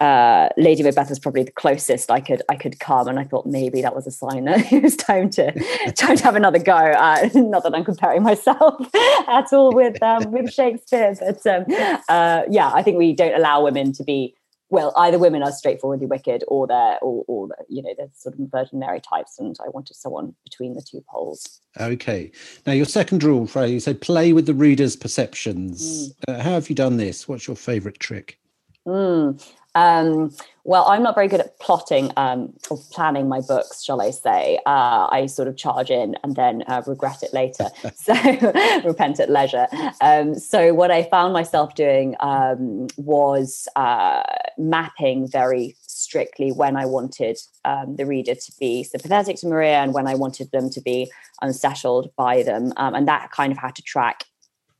uh, 0.00 0.48
lady 0.56 0.82
macbeth 0.82 1.08
was 1.08 1.18
probably 1.18 1.42
the 1.42 1.52
closest 1.52 2.10
i 2.10 2.20
could 2.20 2.42
i 2.48 2.56
could 2.56 2.80
come. 2.80 3.08
And 3.08 3.18
i 3.18 3.24
thought 3.24 3.46
maybe 3.46 3.82
that 3.82 3.94
was 3.94 4.06
a 4.06 4.10
sign 4.10 4.44
that 4.44 4.72
it 4.72 4.82
was 4.82 4.96
time 4.96 5.30
to 5.30 5.52
time 5.92 6.16
to 6.16 6.24
have 6.24 6.36
another 6.36 6.58
go. 6.58 6.74
Uh, 6.74 7.28
not 7.34 7.62
that 7.62 7.74
i'm 7.74 7.84
comparing 7.84 8.22
myself 8.22 8.74
at 9.28 9.52
all 9.52 9.72
with 9.72 10.02
um, 10.02 10.32
with 10.32 10.52
shakespeare 10.52 11.14
but 11.20 11.46
um, 11.46 11.64
uh, 12.08 12.42
yeah 12.50 12.70
i 12.74 12.82
think 12.82 12.98
we 12.98 13.12
don't 13.12 13.34
allow 13.34 13.62
women 13.62 13.92
to 13.92 14.02
be 14.02 14.34
well, 14.68 14.92
either 14.96 15.18
women 15.18 15.42
are 15.42 15.52
straightforwardly 15.52 16.06
wicked, 16.06 16.42
or 16.48 16.66
they're, 16.66 16.98
or, 17.00 17.24
or 17.28 17.48
you 17.68 17.82
know, 17.82 17.94
they're 17.96 18.08
sort 18.14 18.38
of 18.38 18.50
Virgin 18.50 18.80
Mary 18.80 19.00
types, 19.00 19.38
and 19.38 19.56
I 19.64 19.68
wanted 19.68 19.94
someone 19.94 20.34
between 20.44 20.74
the 20.74 20.82
two 20.82 21.04
poles. 21.08 21.60
Okay. 21.78 22.32
Now, 22.66 22.72
your 22.72 22.86
second 22.86 23.22
rule, 23.22 23.46
Freya, 23.46 23.68
you 23.68 23.80
said 23.80 24.00
play 24.00 24.32
with 24.32 24.46
the 24.46 24.54
reader's 24.54 24.96
perceptions. 24.96 26.08
Mm. 26.08 26.12
Uh, 26.28 26.42
how 26.42 26.50
have 26.52 26.68
you 26.68 26.74
done 26.74 26.96
this? 26.96 27.28
What's 27.28 27.46
your 27.46 27.56
favourite 27.56 28.00
trick? 28.00 28.38
Mm. 28.86 29.40
Um, 29.76 30.34
well, 30.64 30.86
I'm 30.88 31.02
not 31.02 31.14
very 31.14 31.28
good 31.28 31.40
at 31.40 31.60
plotting 31.60 32.10
um, 32.16 32.52
or 32.70 32.78
planning 32.90 33.28
my 33.28 33.40
books, 33.40 33.84
shall 33.84 34.00
I 34.00 34.10
say. 34.10 34.58
Uh, 34.66 35.06
I 35.12 35.26
sort 35.26 35.46
of 35.46 35.56
charge 35.56 35.90
in 35.90 36.16
and 36.24 36.34
then 36.34 36.64
uh, 36.66 36.82
regret 36.86 37.22
it 37.22 37.32
later. 37.32 37.68
so, 37.94 38.14
repent 38.84 39.20
at 39.20 39.30
leisure. 39.30 39.68
Um, 40.00 40.34
so, 40.34 40.74
what 40.74 40.90
I 40.90 41.04
found 41.04 41.32
myself 41.34 41.74
doing 41.76 42.16
um, 42.20 42.88
was 42.96 43.68
uh, 43.76 44.22
mapping 44.58 45.28
very 45.28 45.76
strictly 45.82 46.50
when 46.52 46.76
I 46.76 46.86
wanted 46.86 47.38
um, 47.64 47.96
the 47.96 48.06
reader 48.06 48.34
to 48.34 48.52
be 48.58 48.82
sympathetic 48.82 49.36
to 49.36 49.46
Maria 49.46 49.78
and 49.78 49.92
when 49.92 50.06
I 50.06 50.14
wanted 50.14 50.50
them 50.50 50.70
to 50.70 50.80
be 50.80 51.10
unsettled 51.42 52.10
by 52.16 52.42
them. 52.42 52.72
Um, 52.76 52.94
and 52.94 53.06
that 53.08 53.30
kind 53.30 53.52
of 53.52 53.58
had 53.58 53.76
to 53.76 53.82
track 53.82 54.24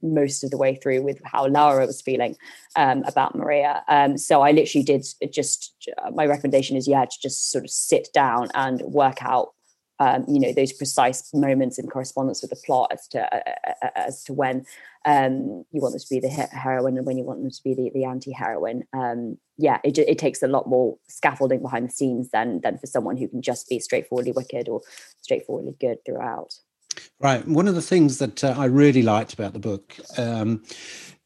most 0.03 0.45
of 0.45 0.51
the 0.51 0.59
way 0.59 0.75
through 0.77 1.03
with 1.03 1.21
how 1.25 1.47
Laura 1.47 1.87
was 1.87 2.03
feeling 2.03 2.37
um, 2.77 3.03
about 3.07 3.35
Maria. 3.35 3.83
Um, 3.89 4.19
so 4.19 4.43
I 4.43 4.53
literally 4.53 4.85
did 4.85 5.07
just, 5.33 5.75
my 6.13 6.27
recommendation 6.27 6.77
is, 6.77 6.87
yeah, 6.87 7.05
to 7.05 7.17
just 7.23 7.51
sort 7.51 7.65
of 7.65 7.71
sit 7.71 8.09
down 8.13 8.49
and 8.55 8.81
work 8.83 9.23
out, 9.23 9.55
um, 9.99 10.27
you 10.29 10.39
know, 10.39 10.53
those 10.53 10.75
precise 10.75 11.33
moments 11.33 11.79
in 11.79 11.89
correspondence 11.89 12.43
with 12.43 12.51
the 12.51 12.63
plot 12.67 12.91
as 12.93 13.09
to, 13.09 13.35
uh, 13.35 13.89
as 13.95 14.23
to 14.25 14.35
when 14.35 14.67
um, 15.07 15.65
you 15.73 15.81
want 15.81 15.93
them 15.93 16.01
to 16.01 16.07
be 16.11 16.21
the 16.21 16.29
heroine 16.29 16.99
and 16.99 17.07
when 17.07 17.17
you 17.17 17.25
want 17.25 17.41
them 17.41 17.51
to 17.51 17.63
be 17.65 17.73
the, 17.75 17.91
the 17.95 18.05
anti-heroine. 18.05 18.85
Um, 18.93 19.39
yeah, 19.57 19.79
it, 19.83 19.97
it 19.97 20.19
takes 20.19 20.43
a 20.43 20.49
lot 20.49 20.69
more 20.69 20.99
scaffolding 21.09 21.63
behind 21.63 21.89
the 21.89 21.93
scenes 21.93 22.29
than, 22.31 22.61
than 22.61 22.77
for 22.77 22.87
someone 22.87 23.17
who 23.17 23.29
can 23.29 23.41
just 23.41 23.69
be 23.69 23.79
straightforwardly 23.79 24.33
wicked 24.33 24.69
or 24.69 24.83
straightforwardly 25.23 25.77
good 25.81 26.05
throughout. 26.05 26.53
Right. 27.21 27.47
One 27.47 27.69
of 27.69 27.75
the 27.75 27.83
things 27.83 28.19
that 28.19 28.45
uh, 28.45 28.55
I 28.57 28.67
really 28.67 29.03
liked 29.03 29.33
about 29.33 29.53
the 29.53 29.59
book, 29.59 29.97
um, 30.19 30.63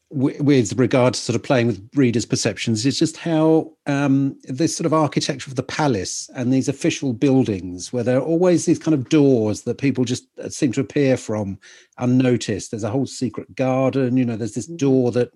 w- 0.09 0.41
with 0.41 0.73
regard 0.79 1.13
to 1.13 1.19
sort 1.19 1.35
of 1.35 1.43
playing 1.43 1.67
with 1.67 1.89
readers' 1.95 2.25
perceptions, 2.25 2.85
is 2.85 2.99
just 2.99 3.17
how 3.17 3.71
um, 3.85 4.37
this 4.43 4.75
sort 4.75 4.85
of 4.85 4.93
architecture 4.93 5.49
of 5.49 5.55
the 5.55 5.63
palace 5.63 6.29
and 6.35 6.51
these 6.51 6.69
official 6.69 7.13
buildings, 7.13 7.91
where 7.91 8.03
there 8.03 8.17
are 8.17 8.23
always 8.23 8.65
these 8.65 8.79
kind 8.79 8.93
of 8.93 9.09
doors 9.09 9.63
that 9.63 9.77
people 9.77 10.05
just 10.05 10.27
uh, 10.41 10.49
seem 10.49 10.71
to 10.73 10.81
appear 10.81 11.17
from 11.17 11.59
unnoticed. 11.97 12.71
There's 12.71 12.83
a 12.83 12.91
whole 12.91 13.07
secret 13.07 13.55
garden. 13.55 14.17
You 14.17 14.25
know, 14.25 14.35
there's 14.35 14.55
this 14.55 14.67
door 14.67 15.11
that 15.11 15.31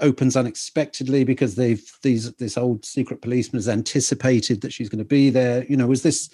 opens 0.00 0.36
unexpectedly 0.36 1.24
because 1.24 1.54
they've 1.54 1.92
these 2.02 2.32
this 2.34 2.56
old 2.56 2.84
secret 2.84 3.22
policeman 3.22 3.58
has 3.58 3.68
anticipated 3.68 4.60
that 4.60 4.72
she's 4.72 4.88
going 4.88 4.98
to 4.98 5.04
be 5.04 5.30
there 5.30 5.64
you 5.66 5.76
know 5.76 5.86
was 5.86 6.02
this 6.02 6.30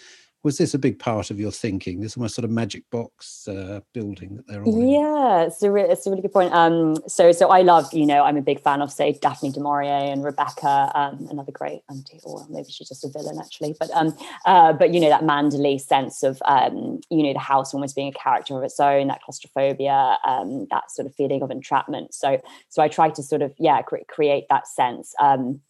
was 0.47 0.59
this 0.59 0.75
a 0.75 0.79
big 0.79 1.01
part 1.01 1.33
of 1.33 1.41
your 1.41 1.51
thinking? 1.51 2.01
This 2.01 2.17
almost 2.17 2.37
sort 2.37 2.45
of 2.45 2.53
magic 2.53 2.89
box 2.93 3.49
uh, 3.49 3.81
building 3.93 4.37
that 4.37 4.47
they're 4.47 4.63
all 4.63 4.93
Yeah, 4.93 5.43
it's 5.43 5.61
a, 5.65 5.73
re- 5.73 5.91
it's 5.91 6.07
a 6.07 6.11
really 6.11 6.23
good 6.23 6.33
point. 6.33 6.53
Um, 6.55 6.95
so, 7.09 7.33
so 7.33 7.49
I 7.49 7.63
love, 7.63 7.93
you 7.93 8.07
know, 8.07 8.23
I'm 8.23 8.37
a 8.37 8.43
big 8.43 8.61
fan 8.61 8.81
of, 8.81 8.93
say, 8.93 9.19
Daphne 9.21 9.51
du 9.51 9.59
Maurier 9.59 9.91
and 9.91 10.23
Rebecca, 10.23 10.93
um, 10.95 11.27
another 11.33 11.51
great 11.51 11.83
auntie, 11.91 12.21
or 12.23 12.47
maybe 12.49 12.71
she's 12.71 12.89
just 12.89 13.05
a 13.05 13.09
villain 13.09 13.41
actually. 13.41 13.75
But, 13.81 13.91
um, 13.91 14.17
uh, 14.47 14.73
but 14.73 14.95
you 14.95 15.01
know, 15.01 15.09
that 15.09 15.23
Manderley 15.23 15.81
sense 15.81 16.23
of, 16.23 16.41
um, 16.45 17.01
you 17.11 17.25
know, 17.25 17.33
the 17.33 17.41
house 17.41 17.75
almost 17.75 17.97
being 17.97 18.09
a 18.09 18.13
character 18.13 18.57
of 18.57 18.63
its 18.63 18.79
own, 18.79 19.09
that 19.09 19.23
claustrophobia, 19.23 20.17
um, 20.25 20.69
that 20.71 20.93
sort 20.93 21.07
of 21.07 21.15
feeling 21.17 21.43
of 21.43 21.51
entrapment. 21.51 22.15
So, 22.15 22.41
so 22.69 22.85
I 22.85 22.87
try 22.87 23.11
to 23.11 23.23
sort 23.23 23.43
of, 23.43 23.53
yeah, 23.59 23.83
cre- 23.83 24.07
create 24.07 24.45
that 24.51 24.69
sense. 24.69 25.13
Um, 25.19 25.61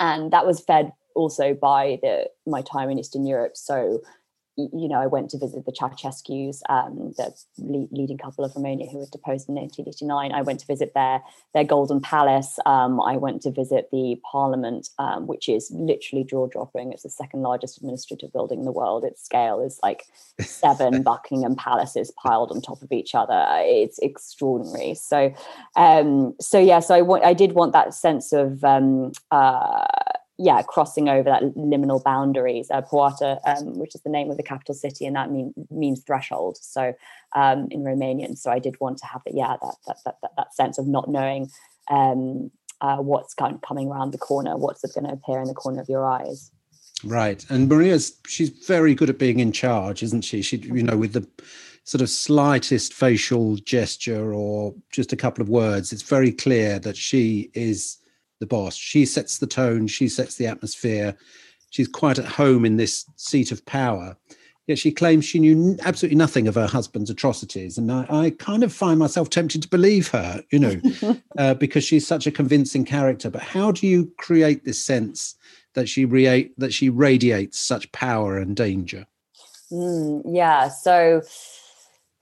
and 0.00 0.32
that 0.32 0.44
was 0.44 0.58
fed 0.58 0.90
also 1.14 1.54
by 1.54 2.00
the 2.02 2.28
my 2.46 2.62
time 2.62 2.90
in 2.90 2.98
Eastern 2.98 3.24
Europe. 3.24 3.56
So 3.56 4.02
you 4.56 4.88
know, 4.88 5.00
I 5.00 5.06
went 5.06 5.30
to 5.30 5.38
visit 5.38 5.66
the 5.66 5.72
Ceausescu's, 5.72 6.62
um, 6.68 7.12
the 7.16 7.34
leading 7.90 8.18
couple 8.18 8.44
of 8.44 8.54
Romania 8.54 8.86
who 8.88 8.98
were 8.98 9.06
deposed 9.06 9.48
in 9.48 9.56
1989. 9.56 10.32
I 10.32 10.42
went 10.42 10.60
to 10.60 10.66
visit 10.66 10.94
their 10.94 11.22
their 11.54 11.64
Golden 11.64 12.00
Palace. 12.00 12.58
Um, 12.64 13.00
I 13.00 13.16
went 13.16 13.42
to 13.42 13.50
visit 13.50 13.88
the 13.90 14.20
Parliament, 14.30 14.90
um, 14.98 15.26
which 15.26 15.48
is 15.48 15.70
literally 15.72 16.24
jaw 16.24 16.46
dropping. 16.46 16.92
It's 16.92 17.02
the 17.02 17.10
second 17.10 17.42
largest 17.42 17.78
administrative 17.78 18.32
building 18.32 18.60
in 18.60 18.64
the 18.64 18.72
world. 18.72 19.04
Its 19.04 19.24
scale 19.24 19.60
is 19.60 19.80
like 19.82 20.04
seven 20.40 21.02
Buckingham 21.02 21.56
Palaces 21.56 22.12
piled 22.12 22.52
on 22.52 22.60
top 22.60 22.80
of 22.82 22.92
each 22.92 23.14
other. 23.14 23.46
It's 23.58 23.98
extraordinary. 23.98 24.94
So, 24.94 25.34
um, 25.76 26.34
so 26.40 26.60
yeah. 26.60 26.78
So 26.78 26.94
I 26.94 27.02
want. 27.02 27.24
I 27.24 27.34
did 27.34 27.52
want 27.52 27.72
that 27.72 27.94
sense 27.94 28.32
of. 28.32 28.62
Um, 28.62 29.12
uh, 29.30 29.86
yeah, 30.38 30.62
crossing 30.62 31.08
over 31.08 31.24
that 31.24 31.42
liminal 31.54 32.02
boundaries. 32.02 32.68
Uh, 32.70 32.82
Poarta, 32.82 33.38
um, 33.46 33.78
which 33.78 33.94
is 33.94 34.02
the 34.02 34.10
name 34.10 34.30
of 34.30 34.36
the 34.36 34.42
capital 34.42 34.74
city, 34.74 35.06
and 35.06 35.14
that 35.14 35.30
mean, 35.30 35.54
means 35.70 36.02
threshold. 36.02 36.56
So 36.60 36.94
um, 37.36 37.68
in 37.70 37.84
Romanian, 37.84 38.36
so 38.36 38.50
I 38.50 38.58
did 38.58 38.78
want 38.80 38.98
to 38.98 39.06
have 39.06 39.22
that, 39.24 39.34
yeah, 39.34 39.56
that 39.62 39.74
that 39.86 39.96
that, 40.04 40.16
that, 40.22 40.30
that 40.36 40.54
sense 40.54 40.78
of 40.78 40.86
not 40.88 41.08
knowing 41.08 41.50
um, 41.88 42.50
uh, 42.80 42.96
what's 42.96 43.34
kind 43.34 43.54
of 43.54 43.62
coming 43.62 43.88
around 43.88 44.12
the 44.12 44.18
corner, 44.18 44.56
what's 44.56 44.82
going 44.92 45.06
to 45.06 45.12
appear 45.12 45.40
in 45.40 45.46
the 45.46 45.54
corner 45.54 45.80
of 45.80 45.88
your 45.88 46.04
eyes. 46.04 46.50
Right, 47.04 47.44
and 47.48 47.68
Maria's 47.68 48.18
she's 48.26 48.50
very 48.50 48.94
good 48.94 49.10
at 49.10 49.18
being 49.18 49.38
in 49.38 49.52
charge, 49.52 50.02
isn't 50.02 50.22
she? 50.22 50.42
She, 50.42 50.56
you 50.56 50.82
know, 50.82 50.96
with 50.96 51.12
the 51.12 51.28
sort 51.84 52.00
of 52.00 52.08
slightest 52.08 52.92
facial 52.94 53.56
gesture 53.56 54.32
or 54.32 54.74
just 54.90 55.12
a 55.12 55.16
couple 55.16 55.42
of 55.42 55.48
words, 55.48 55.92
it's 55.92 56.02
very 56.02 56.32
clear 56.32 56.78
that 56.80 56.96
she 56.96 57.50
is 57.52 57.98
the 58.44 58.56
boss. 58.56 58.76
She 58.76 59.06
sets 59.06 59.38
the 59.38 59.46
tone, 59.46 59.86
she 59.86 60.08
sets 60.08 60.36
the 60.36 60.46
atmosphere. 60.46 61.16
She's 61.70 61.88
quite 61.88 62.18
at 62.18 62.26
home 62.26 62.64
in 62.64 62.76
this 62.76 63.06
seat 63.16 63.50
of 63.50 63.64
power. 63.64 64.16
Yet 64.66 64.78
she 64.78 64.92
claims 64.92 65.24
she 65.24 65.40
knew 65.40 65.76
absolutely 65.82 66.16
nothing 66.16 66.46
of 66.46 66.54
her 66.54 66.66
husband's 66.66 67.10
atrocities. 67.10 67.76
And 67.76 67.90
I, 67.90 68.06
I 68.08 68.30
kind 68.30 68.62
of 68.62 68.72
find 68.72 68.98
myself 68.98 69.28
tempted 69.28 69.62
to 69.62 69.68
believe 69.68 70.08
her, 70.08 70.42
you 70.50 70.58
know, 70.58 70.80
uh, 71.38 71.54
because 71.54 71.84
she's 71.84 72.06
such 72.06 72.26
a 72.26 72.30
convincing 72.30 72.84
character. 72.84 73.28
But 73.28 73.42
how 73.42 73.72
do 73.72 73.86
you 73.86 74.12
create 74.18 74.64
this 74.64 74.82
sense 74.82 75.34
that 75.74 75.88
she, 75.88 76.04
rea- 76.04 76.50
that 76.58 76.72
she 76.72 76.88
radiates 76.88 77.58
such 77.58 77.90
power 77.92 78.38
and 78.38 78.54
danger? 78.54 79.06
Mm, 79.72 80.22
yeah. 80.26 80.68
So 80.68 81.22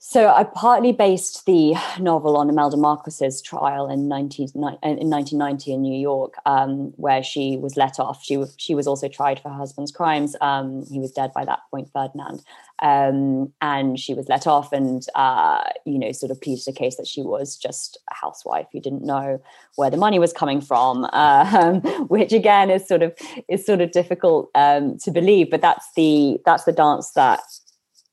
so 0.05 0.27
I 0.27 0.43
partly 0.43 0.91
based 0.91 1.45
the 1.45 1.75
novel 1.97 2.35
on 2.35 2.49
Imelda 2.49 2.75
Marcos's 2.75 3.41
trial 3.41 3.89
in, 3.89 4.09
19, 4.09 4.49
in 4.53 4.59
1990 4.61 5.71
in 5.71 5.81
New 5.81 5.97
York, 5.97 6.33
um, 6.45 6.91
where 6.97 7.23
she 7.23 7.55
was 7.55 7.77
let 7.77 8.01
off. 8.01 8.21
She, 8.21 8.35
was, 8.35 8.53
she 8.57 8.75
was 8.75 8.85
also 8.85 9.07
tried 9.07 9.39
for 9.39 9.47
her 9.47 9.55
husband's 9.55 9.93
crimes. 9.93 10.35
Um, 10.41 10.83
he 10.91 10.99
was 10.99 11.13
dead 11.13 11.31
by 11.33 11.45
that 11.45 11.59
point, 11.71 11.89
Ferdinand. 11.93 12.43
Um, 12.81 13.53
and 13.61 13.97
she 13.97 14.13
was 14.13 14.27
let 14.27 14.45
off 14.45 14.73
and, 14.73 15.05
uh, 15.15 15.63
you 15.85 15.97
know, 15.97 16.11
sort 16.11 16.31
of 16.31 16.41
pleaded 16.41 16.67
a 16.67 16.73
case 16.73 16.97
that 16.97 17.07
she 17.07 17.21
was 17.21 17.55
just 17.55 17.97
a 18.11 18.13
housewife 18.13 18.67
who 18.73 18.81
didn't 18.81 19.05
know 19.05 19.41
where 19.77 19.89
the 19.89 19.95
money 19.95 20.19
was 20.19 20.33
coming 20.33 20.59
from, 20.59 21.05
um, 21.13 21.79
which 22.09 22.33
again 22.33 22.69
is 22.69 22.85
sort 22.85 23.03
of 23.03 23.13
is 23.47 23.65
sort 23.65 23.79
of 23.79 23.91
difficult 23.91 24.51
um, 24.53 24.97
to 24.97 25.11
believe. 25.11 25.49
But 25.49 25.61
that's 25.61 25.87
the 25.95 26.41
that's 26.45 26.65
the 26.65 26.73
dance 26.73 27.11
that 27.11 27.39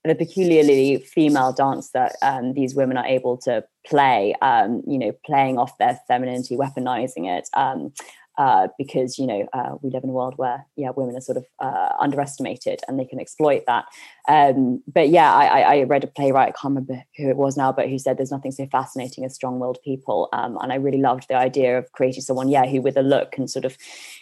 the 0.03 0.15
peculiarly 0.15 0.97
female 0.97 1.53
dance 1.53 1.91
that 1.91 2.15
um, 2.21 2.53
these 2.53 2.73
women 2.73 2.97
are 2.97 3.05
able 3.05 3.37
to 3.37 3.63
play, 3.85 4.33
um, 4.41 4.81
you 4.87 4.97
know, 4.97 5.11
playing 5.25 5.57
off 5.57 5.77
their 5.77 5.99
femininity, 6.07 6.57
weaponizing 6.57 7.27
it. 7.27 7.47
Um, 7.53 7.93
uh, 8.37 8.69
because 8.77 9.19
you 9.19 9.27
know 9.27 9.47
uh, 9.53 9.75
we 9.81 9.89
live 9.89 10.03
in 10.03 10.09
a 10.09 10.13
world 10.13 10.33
where 10.37 10.65
yeah 10.75 10.89
women 10.95 11.15
are 11.15 11.21
sort 11.21 11.37
of 11.37 11.45
uh, 11.59 11.89
underestimated 11.99 12.79
and 12.87 12.97
they 12.97 13.05
can 13.05 13.19
exploit 13.19 13.63
that 13.67 13.85
um, 14.29 14.81
but 14.87 15.09
yeah 15.09 15.33
I, 15.33 15.61
I, 15.61 15.83
read 15.83 16.05
a 16.05 16.07
playwright 16.07 16.47
i 16.47 16.51
can't 16.51 16.73
remember 16.75 17.03
who 17.17 17.29
it 17.29 17.35
was 17.35 17.57
now 17.57 17.71
but 17.71 17.89
who 17.89 17.99
said 17.99 18.17
there's 18.17 18.31
nothing 18.31 18.51
so 18.53 18.65
fascinating 18.71 19.25
as 19.25 19.35
strong-willed 19.35 19.79
people 19.83 20.29
um, 20.31 20.57
and 20.61 20.71
i 20.71 20.75
really 20.75 21.01
loved 21.01 21.27
the 21.27 21.35
idea 21.35 21.77
of 21.77 21.91
creating 21.91 22.21
someone 22.21 22.47
yeah 22.47 22.65
who 22.65 22.81
with 22.81 22.95
a 22.95 23.03
look 23.03 23.33
can 23.33 23.47
sort 23.47 23.65
of 23.65 23.77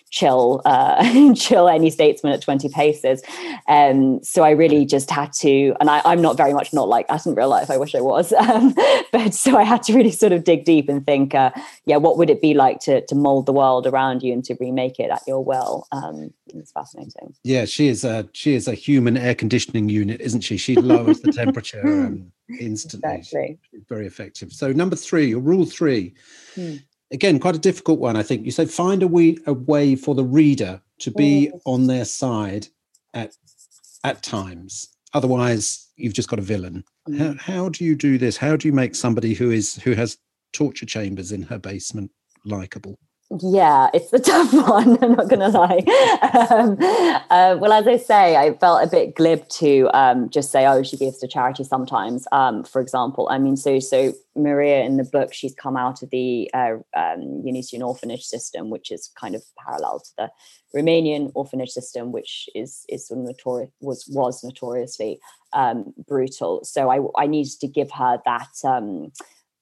chill 0.10 0.62
uh, 0.66 1.34
chill 1.36 1.68
any 1.68 1.90
statesman 1.90 2.34
at 2.34 2.42
20 2.42 2.70
paces. 2.70 3.22
Um, 3.68 4.24
so 4.24 4.44
i 4.44 4.52
really 4.52 4.86
just 4.86 5.10
had 5.10 5.32
to 5.34 5.76
and 5.80 5.90
I, 5.90 6.02
am 6.06 6.22
not 6.22 6.38
very 6.38 6.54
much 6.54 6.74
not 6.74 6.88
like 6.88 7.08
that 7.08 7.26
in 7.26 7.36
real 7.36 7.50
life 7.50 7.70
i 7.70 7.78
wish 7.78 7.94
i 7.96 8.02
was 8.02 8.34
um, 8.50 8.74
but 9.12 9.34
so 9.34 9.58
i 9.58 9.64
had 9.64 9.84
to 9.84 9.94
really 9.94 10.12
sort 10.12 10.32
of 10.32 10.44
dig 10.44 10.66
deep 10.66 10.90
and 10.90 11.06
think 11.06 11.36
uh, 11.36 11.52
yeah 11.86 11.98
what 11.98 12.18
would 12.18 12.30
it 12.30 12.42
be 12.42 12.54
like 12.54 12.80
to 12.82 13.06
to 13.06 13.16
mold 13.16 13.46
the 13.46 13.54
world 13.54 13.86
around 13.88 14.24
you 14.24 14.34
and 14.34 14.44
to 14.46 14.56
remake 14.60 15.00
it 15.00 15.10
at 15.12 15.22
your 15.28 15.44
will? 15.44 15.88
Um, 15.92 16.34
it's 16.48 16.72
fascinating. 16.72 17.36
Yeah 17.44 17.66
she 17.66 17.88
is 17.88 18.04
a 18.04 18.28
she 18.34 18.56
is 18.56 18.68
a 18.68 18.74
human 18.74 19.18
air 19.18 19.36
conditioning 19.36 19.90
unit 19.90 20.22
isn't 20.22 20.42
she? 20.42 20.58
She 20.58 20.76
lowers 20.76 21.22
the 21.22 21.32
temperature 21.32 21.82
um, 21.86 22.32
instantly. 22.60 23.18
Exactly. 23.18 23.60
very 23.88 24.08
effective. 24.08 24.52
So 24.52 24.72
number 24.72 24.96
three 24.96 25.36
rule 25.36 25.66
three. 25.66 26.14
Hmm 26.56 26.78
again 27.12 27.40
quite 27.40 27.56
a 27.56 27.60
difficult 27.60 28.00
one 28.00 28.16
i 28.16 28.24
think. 28.24 28.46
You 28.46 28.52
say 28.52 28.66
find 28.66 29.04
a 29.04 29.08
way 29.08 29.38
a 29.46 29.54
way 29.54 29.96
for 29.96 30.16
the 30.16 30.24
reader 30.24 30.82
to 31.00 31.12
be 31.12 31.52
mm. 31.54 31.62
on 31.66 31.88
their 31.88 32.06
side 32.06 32.68
at 33.14 33.34
at 34.04 34.24
times. 34.24 34.90
Otherwise 35.14 35.88
you've 35.96 36.14
just 36.14 36.30
got 36.30 36.40
a 36.40 36.44
villain. 36.44 36.84
Mm. 37.08 37.40
how, 37.40 37.54
how 37.54 37.70
do 37.70 37.84
you 37.84 37.96
do 37.96 38.18
this? 38.18 38.38
How 38.38 38.56
do 38.56 38.68
you 38.68 38.74
make 38.74 38.96
somebody 38.96 39.34
who 39.34 39.52
is 39.52 39.76
who 39.76 39.94
has 39.94 40.18
torture 40.54 40.86
chambers 40.86 41.32
in 41.32 41.44
her 41.44 41.60
basement 41.60 42.12
likable 42.46 42.98
yeah, 43.38 43.90
it's 43.94 44.10
the 44.10 44.20
tough 44.20 44.52
one. 44.54 44.98
I'm 45.04 45.16
not 45.16 45.30
going 45.30 45.40
to 45.40 45.50
lie. 45.50 45.84
Um, 46.50 46.78
uh, 47.30 47.58
well, 47.60 47.72
as 47.74 47.88
I 47.88 47.98
say, 47.98 48.36
I 48.36 48.54
felt 48.56 48.84
a 48.84 48.90
bit 48.90 49.16
glib 49.16 49.48
to 49.50 49.90
um, 49.94 50.30
just 50.30 50.52
say, 50.52 50.66
"Oh, 50.66 50.82
she 50.82 50.98
gives 50.98 51.20
to 51.20 51.28
charity 51.28 51.64
sometimes." 51.64 52.28
Um, 52.32 52.64
for 52.64 52.82
example, 52.82 53.28
I 53.30 53.38
mean, 53.38 53.56
so 53.56 53.80
so 53.80 54.14
Maria 54.36 54.82
in 54.84 54.98
the 54.98 55.04
book, 55.04 55.32
she's 55.32 55.54
come 55.54 55.78
out 55.78 56.02
of 56.02 56.10
the 56.10 56.50
uh, 56.56 56.78
um, 56.96 57.44
Yanusian 57.46 57.82
orphanage 57.82 58.24
system, 58.24 58.72
which 58.72 58.92
is 58.92 59.12
kind 59.20 59.36
of 59.36 59.44
parallel 59.64 60.00
to 60.00 60.12
the 60.18 60.32
Romanian 60.76 61.32
orphanage 61.36 61.70
system, 61.70 62.12
which 62.12 62.50
is 62.56 62.84
is 62.90 63.08
sort 63.08 63.20
of 63.20 63.28
notorious 63.28 63.70
was 63.80 64.10
was 64.12 64.44
notoriously 64.44 65.20
um, 65.54 65.94
brutal. 66.08 66.64
So 66.64 66.90
I 66.90 67.24
I 67.24 67.28
needed 67.28 67.60
to 67.60 67.68
give 67.68 67.92
her 67.92 68.20
that. 68.26 68.56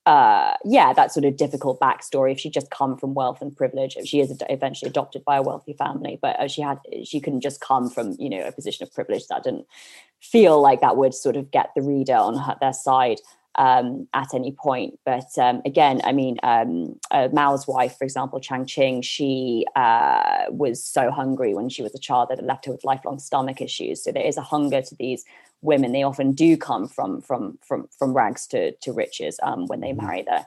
Uh, 0.08 0.54
yeah, 0.64 0.94
that 0.94 1.12
sort 1.12 1.26
of 1.26 1.36
difficult 1.36 1.82
backstory. 1.82 2.32
If 2.32 2.40
she 2.40 2.50
just 2.50 2.72
come 2.72 2.98
from 2.98 3.14
wealth 3.14 3.42
and 3.42 3.54
privilege, 3.54 3.98
if 3.98 4.06
she 4.08 4.22
is 4.22 4.34
eventually 4.50 4.88
adopted 4.90 5.26
by 5.26 5.36
a 5.36 5.42
wealthy 5.42 5.74
family, 5.74 6.18
but 6.22 6.40
uh, 6.40 6.48
she 6.48 6.62
had 6.62 6.80
she 7.04 7.20
couldn't 7.20 7.42
just 7.42 7.60
come 7.60 7.90
from 7.90 8.16
you 8.18 8.30
know 8.30 8.48
a 8.48 8.54
position 8.54 8.84
of 8.84 8.94
privilege. 8.94 9.28
That 9.28 9.44
didn't 9.44 9.66
feel 10.22 10.62
like 10.62 10.80
that 10.80 10.96
would 10.96 11.14
sort 11.14 11.36
of 11.36 11.52
get 11.52 11.72
the 11.76 11.82
reader 11.82 12.16
on 12.16 12.38
her, 12.38 12.56
their 12.62 12.72
side 12.72 13.20
um, 13.56 14.08
at 14.14 14.34
any 14.34 14.54
point. 14.54 14.98
But 15.04 15.38
um, 15.38 15.62
again, 15.66 16.00
I 16.06 16.14
mean, 16.14 16.38
um, 16.42 16.98
uh, 17.12 17.28
Mao's 17.34 17.68
wife, 17.68 17.98
for 17.98 18.06
example, 18.06 18.40
Jiang 18.40 18.64
Qing, 18.64 19.04
she 19.04 19.66
uh, 19.76 20.46
was 20.50 20.82
so 20.82 21.12
hungry 21.12 21.54
when 21.54 21.68
she 21.68 21.84
was 21.84 21.94
a 21.94 22.00
child 22.00 22.30
that 22.30 22.40
it 22.40 22.46
left 22.46 22.66
her 22.66 22.72
with 22.72 22.86
lifelong 22.86 23.20
stomach 23.20 23.60
issues. 23.60 24.06
So 24.06 24.14
there 24.14 24.26
is 24.26 24.38
a 24.38 24.42
hunger 24.42 24.82
to 24.82 24.96
these 24.96 25.26
women 25.62 25.92
they 25.92 26.04
often 26.04 26.32
do 26.32 26.56
come 26.56 26.88
from 26.88 27.22
from 27.22 27.58
from 27.66 27.88
from 27.98 28.14
rags 28.14 28.46
to 28.48 28.72
to 28.78 28.94
riches 28.94 29.40
um, 29.44 29.66
when 29.68 29.80
they 29.80 29.90
mm-hmm. 29.90 30.06
marry 30.06 30.22
their 30.22 30.46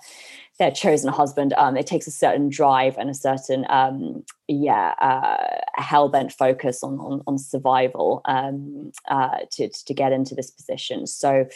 their 0.59 0.71
chosen 0.71 1.11
husband 1.11 1.53
um, 1.55 1.77
it 1.77 1.87
takes 1.87 2.07
a 2.07 2.11
certain 2.11 2.49
drive 2.49 2.97
and 2.97 3.11
a 3.11 3.15
certain 3.15 3.67
um, 3.69 4.25
yeah 4.47 4.95
uh, 5.01 5.81
hell 5.81 6.09
bent 6.09 6.33
focus 6.33 6.83
on, 6.85 6.99
on, 7.01 7.23
on 7.27 7.39
survival 7.39 8.21
um, 8.27 8.93
uh, 9.09 9.39
to 9.51 9.69
to 9.69 9.95
get 9.95 10.13
into 10.13 10.35
this 10.35 10.51
position 10.51 11.07
so 11.07 11.47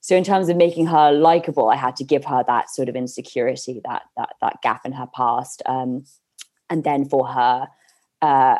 so 0.00 0.16
in 0.16 0.24
terms 0.24 0.48
of 0.48 0.56
making 0.56 0.86
her 0.86 1.12
likable 1.12 1.68
i 1.68 1.76
had 1.76 1.96
to 1.96 2.04
give 2.04 2.24
her 2.24 2.42
that 2.46 2.70
sort 2.70 2.88
of 2.88 2.96
insecurity 2.96 3.80
that 3.84 4.02
that 4.16 4.30
that 4.40 4.56
gap 4.62 4.86
in 4.86 4.92
her 4.92 5.08
past 5.14 5.62
um, 5.66 6.04
and 6.70 6.84
then 6.84 7.04
for 7.04 7.26
her 7.26 7.68
uh, 8.22 8.56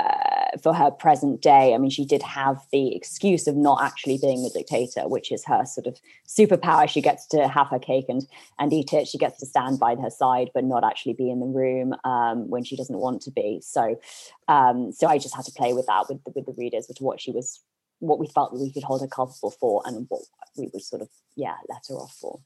for 0.61 0.75
her 0.75 0.91
present 0.91 1.41
day. 1.41 1.73
I 1.73 1.79
mean, 1.79 1.91
she 1.91 2.05
did 2.05 2.21
have 2.23 2.61
the 2.73 2.95
excuse 2.95 3.47
of 3.47 3.57
not 3.57 3.81
actually 3.81 4.19
being 4.19 4.45
a 4.45 4.51
dictator, 4.51 5.09
which 5.09 5.31
is 5.31 5.45
her 5.45 5.65
sort 5.65 5.87
of 5.87 5.99
superpower. 6.27 6.89
She 6.89 7.01
gets 7.01 7.27
to 7.29 7.47
have 7.47 7.69
her 7.69 7.79
cake 7.79 8.07
and 8.09 8.27
and 8.59 8.73
eat 8.73 8.93
it. 8.93 9.07
She 9.07 9.19
gets 9.19 9.39
to 9.39 9.47
stand 9.47 9.79
by 9.79 9.95
her 9.95 10.11
side, 10.11 10.51
but 10.53 10.65
not 10.65 10.85
actually 10.85 11.15
be 11.15 11.31
in 11.31 11.39
the 11.41 11.47
room 11.47 11.95
um, 12.05 12.51
when 12.51 12.65
she 12.65 12.77
doesn't 12.77 12.99
want 12.99 13.23
to 13.23 13.31
be. 13.31 13.61
So, 13.63 14.01
um, 14.49 14.93
so 14.93 15.07
I 15.07 15.19
just 15.19 15.37
had 15.37 15.45
to 15.45 15.53
play 15.53 15.73
with 15.73 15.87
that 15.87 16.09
with 16.09 16.23
the, 16.25 16.33
with 16.35 16.47
the 16.47 16.55
readers, 16.59 16.87
with 16.89 17.01
what 17.01 17.21
she 17.21 17.31
was, 17.31 17.61
what 18.01 18.19
we 18.19 18.27
felt 18.27 18.53
that 18.53 18.61
we 18.61 18.73
could 18.73 18.83
hold 18.83 19.01
her 19.01 19.07
culpable 19.07 19.53
for, 19.53 19.83
and 19.87 20.07
what 20.09 20.23
we 20.59 20.69
would 20.73 20.83
sort 20.83 21.03
of 21.03 21.09
yeah 21.37 21.55
let 21.69 21.87
her 21.89 21.95
off 21.95 22.17
for. 22.21 22.41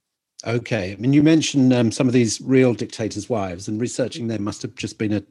Okay, 0.46 0.92
I 0.92 0.96
mean, 0.96 1.14
you 1.14 1.22
mentioned 1.22 1.72
um, 1.72 1.90
some 1.90 2.06
of 2.06 2.12
these 2.12 2.42
real 2.42 2.74
dictators' 2.74 3.30
wives, 3.30 3.68
and 3.68 3.80
researching 3.80 4.28
them 4.28 4.44
must 4.44 4.60
have 4.60 4.74
just 4.74 4.98
been 4.98 5.14
a 5.14 5.22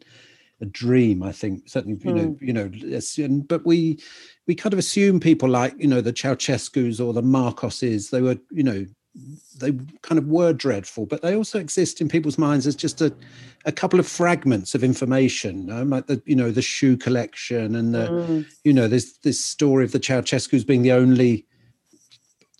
a 0.61 0.65
dream 0.65 1.21
i 1.21 1.31
think 1.31 1.67
certainly 1.67 1.99
you 2.03 2.13
know 2.13 2.29
mm. 2.29 2.41
you 2.41 3.27
know 3.27 3.43
but 3.47 3.65
we 3.65 3.99
we 4.47 4.55
kind 4.55 4.73
of 4.73 4.79
assume 4.79 5.19
people 5.19 5.49
like 5.49 5.73
you 5.77 5.87
know 5.87 6.01
the 6.01 6.13
ceausescus 6.13 7.03
or 7.05 7.13
the 7.13 7.21
marcoses 7.21 8.09
they 8.09 8.21
were 8.21 8.37
you 8.51 8.63
know 8.63 8.85
they 9.59 9.71
kind 10.01 10.19
of 10.19 10.27
were 10.27 10.51
dreadful 10.51 11.05
but 11.05 11.21
they 11.21 11.35
also 11.35 11.59
exist 11.59 12.01
in 12.01 12.09
people's 12.09 12.37
minds 12.37 12.67
as 12.67 12.75
just 12.75 13.01
a, 13.01 13.13
a 13.65 13.71
couple 13.71 13.99
of 13.99 14.07
fragments 14.07 14.75
of 14.75 14.83
information 14.83 15.71
um, 15.71 15.89
like 15.89 16.07
the 16.07 16.21
you 16.25 16.35
know 16.35 16.51
the 16.51 16.61
shoe 16.61 16.97
collection 16.97 17.75
and 17.75 17.93
the 17.93 18.07
mm. 18.07 18.45
you 18.63 18.73
know 18.73 18.87
there's 18.87 19.17
this 19.19 19.43
story 19.43 19.85
of 19.85 19.91
the 19.91 19.99
ceausescus 19.99 20.65
being 20.65 20.81
the 20.81 20.91
only 20.91 21.45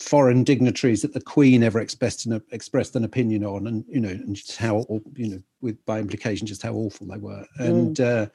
foreign 0.06 0.44
dignitaries 0.44 1.02
that 1.02 1.13
the 1.13 1.22
Queen 1.22 1.63
ever 1.63 1.80
expressed 1.80 2.28
an, 2.28 2.41
expressed 2.52 2.96
an 2.96 3.04
opinion 3.04 3.44
on, 3.44 3.65
and 3.65 3.84
you 3.88 4.00
know, 4.00 4.10
and 4.10 4.36
just 4.36 4.58
how 4.58 4.86
you 5.15 5.30
know, 5.30 5.41
with 5.62 5.84
by 5.86 6.00
implication, 6.00 6.46
just 6.46 6.62
how 6.62 6.74
awful 6.74 7.08
they 7.08 7.18
were. 7.18 7.46
Mm. 7.60 7.65
And 7.65 8.00
uh, 8.00 8.28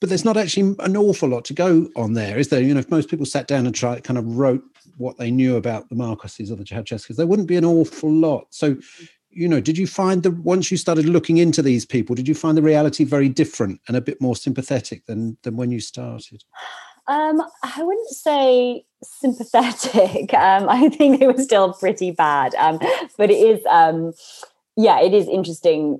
but 0.00 0.08
there's 0.08 0.24
not 0.24 0.36
actually 0.36 0.74
an 0.80 0.96
awful 0.96 1.28
lot 1.28 1.44
to 1.46 1.54
go 1.54 1.88
on 1.96 2.14
there, 2.14 2.38
is 2.38 2.48
there? 2.48 2.60
You 2.60 2.74
know, 2.74 2.80
if 2.80 2.90
most 2.90 3.08
people 3.08 3.26
sat 3.26 3.46
down 3.46 3.66
and 3.66 3.74
tried, 3.74 4.04
kind 4.04 4.18
of 4.18 4.36
wrote 4.36 4.62
what 4.96 5.18
they 5.18 5.30
knew 5.30 5.56
about 5.56 5.88
the 5.88 5.94
Marcoses 5.94 6.50
or 6.50 6.56
the 6.56 6.64
Ceausescus, 6.64 7.16
there 7.16 7.26
wouldn't 7.26 7.48
be 7.48 7.56
an 7.56 7.64
awful 7.64 8.12
lot. 8.12 8.46
So. 8.50 8.76
You 9.30 9.46
know, 9.46 9.60
did 9.60 9.78
you 9.78 9.86
find 9.86 10.22
the 10.22 10.32
once 10.32 10.70
you 10.70 10.76
started 10.78 11.04
looking 11.04 11.36
into 11.36 11.62
these 11.62 11.84
people, 11.84 12.16
did 12.16 12.26
you 12.26 12.34
find 12.34 12.56
the 12.56 12.62
reality 12.62 13.04
very 13.04 13.28
different 13.28 13.78
and 13.86 13.96
a 13.96 14.00
bit 14.00 14.20
more 14.20 14.34
sympathetic 14.34 15.04
than 15.04 15.36
than 15.42 15.54
when 15.54 15.70
you 15.70 15.80
started? 15.80 16.42
Um, 17.08 17.42
I 17.62 17.82
wouldn't 17.82 18.10
say 18.10 18.84
sympathetic. 19.02 20.32
Um, 20.38 20.68
I 20.68 20.88
think 20.88 21.20
it 21.20 21.26
was 21.26 21.44
still 21.44 21.72
pretty 21.72 22.10
bad. 22.10 22.54
Um, 22.56 22.78
but 23.16 23.30
it 23.30 23.34
is, 23.34 23.64
um, 23.66 24.12
yeah, 24.76 25.00
it 25.00 25.12
is 25.12 25.26
interesting. 25.28 25.98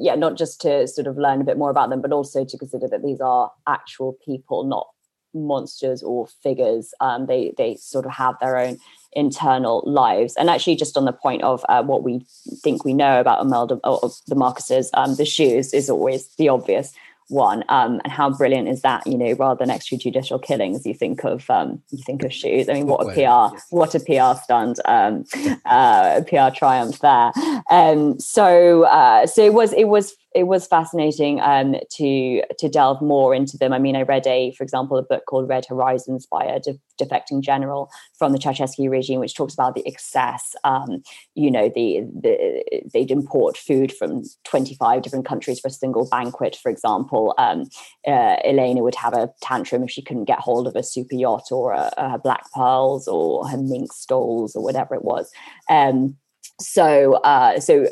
Yeah, 0.00 0.14
not 0.14 0.36
just 0.36 0.60
to 0.62 0.86
sort 0.86 1.06
of 1.06 1.16
learn 1.16 1.40
a 1.40 1.44
bit 1.44 1.56
more 1.58 1.70
about 1.70 1.90
them, 1.90 2.02
but 2.02 2.12
also 2.12 2.44
to 2.44 2.58
consider 2.58 2.86
that 2.88 3.02
these 3.02 3.20
are 3.20 3.50
actual 3.66 4.16
people, 4.24 4.64
not 4.64 4.88
monsters 5.34 6.02
or 6.02 6.26
figures. 6.42 6.92
Um, 7.00 7.26
they 7.26 7.54
they 7.56 7.76
sort 7.76 8.04
of 8.04 8.12
have 8.12 8.34
their 8.40 8.58
own 8.58 8.78
internal 9.12 9.82
lives. 9.86 10.34
And 10.36 10.50
actually, 10.50 10.76
just 10.76 10.96
on 10.96 11.04
the 11.04 11.12
point 11.12 11.42
of 11.42 11.64
uh, 11.68 11.82
what 11.82 12.02
we 12.02 12.26
think 12.62 12.84
we 12.84 12.92
know 12.92 13.20
about 13.20 13.40
Imelda, 13.40 13.80
or 13.84 14.10
the 14.26 14.36
Marcoses, 14.36 14.90
um, 14.94 15.16
the 15.16 15.24
shoes 15.24 15.72
is 15.72 15.88
always 15.88 16.28
the 16.36 16.48
obvious 16.48 16.92
one 17.28 17.64
um, 17.68 18.00
and 18.04 18.12
how 18.12 18.30
brilliant 18.30 18.68
is 18.68 18.82
that 18.82 19.06
you 19.06 19.16
know 19.16 19.32
rather 19.34 19.64
than 19.64 19.74
extrajudicial 19.74 20.42
killings 20.42 20.86
you 20.86 20.94
think 20.94 21.24
of 21.24 21.48
um, 21.50 21.82
you 21.90 22.02
think 22.04 22.24
of 22.24 22.32
shoes. 22.32 22.68
I 22.68 22.74
mean 22.74 22.86
what 22.86 23.06
a 23.06 23.12
pr 23.12 23.56
what 23.70 23.94
a 23.94 24.00
pr 24.00 24.40
stunt 24.42 24.80
um, 24.84 25.24
uh, 25.66 26.22
pr 26.26 26.54
triumph 26.56 26.98
there. 27.00 27.32
Um, 27.70 28.18
so 28.18 28.84
uh, 28.84 29.26
so 29.26 29.44
it 29.44 29.54
was 29.54 29.72
it 29.72 29.84
was 29.84 30.14
it 30.34 30.44
was 30.44 30.66
fascinating 30.66 31.40
um, 31.40 31.74
to 31.92 32.42
to 32.58 32.68
delve 32.68 33.00
more 33.00 33.34
into 33.34 33.56
them. 33.56 33.72
I 33.72 33.78
mean, 33.78 33.96
I 33.96 34.02
read 34.02 34.26
a, 34.26 34.52
for 34.52 34.62
example, 34.62 34.98
a 34.98 35.02
book 35.02 35.24
called 35.26 35.48
Red 35.48 35.64
Horizons 35.66 36.26
by 36.26 36.44
a 36.44 36.60
de- 36.60 36.78
defecting 37.00 37.40
general 37.40 37.90
from 38.18 38.32
the 38.32 38.38
Ceausescu 38.38 38.90
regime, 38.90 39.20
which 39.20 39.34
talks 39.34 39.54
about 39.54 39.74
the 39.74 39.86
excess. 39.86 40.54
Um, 40.64 41.02
you 41.34 41.50
know, 41.50 41.70
the, 41.74 42.00
the 42.22 42.82
they'd 42.92 43.10
import 43.10 43.56
food 43.56 43.92
from 43.92 44.22
twenty 44.44 44.74
five 44.74 45.02
different 45.02 45.26
countries 45.26 45.60
for 45.60 45.68
a 45.68 45.72
single 45.72 46.06
banquet. 46.10 46.56
For 46.62 46.70
example, 46.70 47.34
um, 47.38 47.64
uh, 48.06 48.36
Elena 48.44 48.82
would 48.82 48.96
have 48.96 49.14
a 49.14 49.30
tantrum 49.40 49.82
if 49.84 49.90
she 49.90 50.02
couldn't 50.02 50.26
get 50.26 50.40
hold 50.40 50.66
of 50.66 50.76
a 50.76 50.82
super 50.82 51.14
yacht 51.14 51.50
or 51.50 51.72
a, 51.72 51.90
a 51.96 52.18
black 52.18 52.52
pearls 52.52 53.08
or 53.08 53.48
her 53.48 53.56
mink 53.56 53.92
stoles 53.92 54.54
or 54.54 54.62
whatever 54.62 54.94
it 54.94 55.04
was. 55.04 55.30
Um, 55.70 56.16
so 56.60 57.14
uh, 57.24 57.60
so 57.60 57.86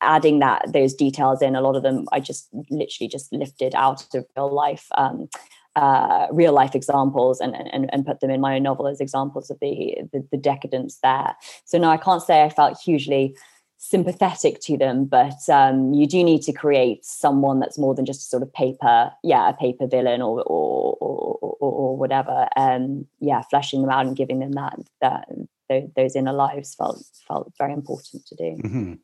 adding 0.00 0.38
that 0.40 0.72
those 0.72 0.94
details 0.94 1.40
in 1.42 1.54
a 1.54 1.60
lot 1.60 1.76
of 1.76 1.82
them 1.82 2.06
i 2.12 2.20
just 2.20 2.48
literally 2.70 3.08
just 3.08 3.32
lifted 3.32 3.74
out 3.74 4.02
of 4.14 4.24
real 4.36 4.52
life 4.52 4.86
um, 4.96 5.28
uh, 5.76 6.26
real 6.32 6.52
life 6.52 6.74
examples 6.74 7.40
and, 7.40 7.54
and 7.54 7.88
and 7.92 8.04
put 8.04 8.20
them 8.20 8.30
in 8.30 8.40
my 8.40 8.56
own 8.56 8.62
novel 8.62 8.88
as 8.88 9.00
examples 9.00 9.50
of 9.50 9.58
the, 9.60 9.96
the, 10.12 10.26
the 10.32 10.38
decadence 10.38 10.98
there 11.02 11.34
so 11.64 11.78
no 11.78 11.88
i 11.88 11.96
can't 11.96 12.22
say 12.22 12.42
i 12.42 12.48
felt 12.48 12.80
hugely 12.80 13.34
sympathetic 13.78 14.60
to 14.60 14.76
them, 14.76 15.04
but 15.04 15.48
um, 15.48 15.94
you 15.94 16.06
do 16.06 16.22
need 16.22 16.42
to 16.42 16.52
create 16.52 17.04
someone 17.04 17.60
that's 17.60 17.78
more 17.78 17.94
than 17.94 18.04
just 18.04 18.22
a 18.22 18.24
sort 18.24 18.42
of 18.42 18.52
paper, 18.52 19.12
yeah, 19.22 19.48
a 19.48 19.54
paper 19.54 19.86
villain 19.86 20.20
or 20.20 20.42
or 20.42 20.96
or, 21.00 21.38
or, 21.40 21.72
or 21.72 21.96
whatever. 21.96 22.48
Um, 22.56 23.06
yeah, 23.20 23.42
fleshing 23.42 23.80
them 23.80 23.90
out 23.90 24.06
and 24.06 24.16
giving 24.16 24.40
them 24.40 24.52
that 24.52 24.78
that 25.00 25.28
those 25.68 26.16
inner 26.16 26.32
lives 26.32 26.74
felt 26.74 27.02
felt 27.26 27.52
very 27.58 27.72
important 27.72 28.26
to 28.26 28.34
do. 28.36 28.62
Mm-hmm. 28.62 28.94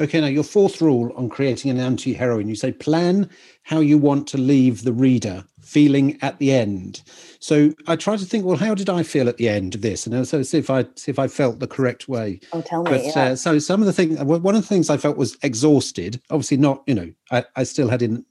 Okay, 0.00 0.20
now 0.20 0.26
your 0.26 0.42
fourth 0.42 0.80
rule 0.80 1.12
on 1.16 1.28
creating 1.28 1.70
an 1.70 1.78
anti-heroine, 1.78 2.48
you 2.48 2.56
say 2.56 2.72
plan 2.72 3.30
how 3.62 3.78
you 3.78 3.96
want 3.96 4.26
to 4.28 4.38
leave 4.38 4.82
the 4.82 4.92
reader 4.92 5.44
feeling 5.60 6.18
at 6.20 6.38
the 6.38 6.52
end. 6.52 7.02
So 7.38 7.72
I 7.86 7.96
try 7.96 8.16
to 8.16 8.24
think, 8.24 8.44
well, 8.44 8.56
how 8.56 8.74
did 8.74 8.88
I 8.88 9.02
feel 9.02 9.28
at 9.28 9.36
the 9.36 9.48
end 9.48 9.74
of 9.74 9.82
this? 9.82 10.06
And 10.06 10.26
so 10.26 10.42
see 10.42 10.58
if 10.58 10.70
I 10.70 10.86
see 10.96 11.10
if 11.10 11.18
I 11.18 11.28
felt 11.28 11.60
the 11.60 11.66
correct 11.66 12.08
way. 12.08 12.40
Oh, 12.52 12.60
tell 12.60 12.82
me. 12.82 12.90
But 12.90 13.04
yeah. 13.04 13.22
uh, 13.22 13.36
so 13.36 13.58
some 13.58 13.80
of 13.80 13.86
the 13.86 13.92
things, 13.92 14.20
one 14.20 14.54
of 14.54 14.62
the 14.62 14.66
things 14.68 14.90
I 14.90 14.96
felt 14.96 15.16
was 15.16 15.36
exhausted. 15.42 16.20
Obviously, 16.30 16.56
not 16.56 16.82
you 16.86 16.94
know, 16.94 17.12
I, 17.30 17.44
I 17.56 17.62
still 17.62 17.88
had 17.88 18.02
in 18.02 18.24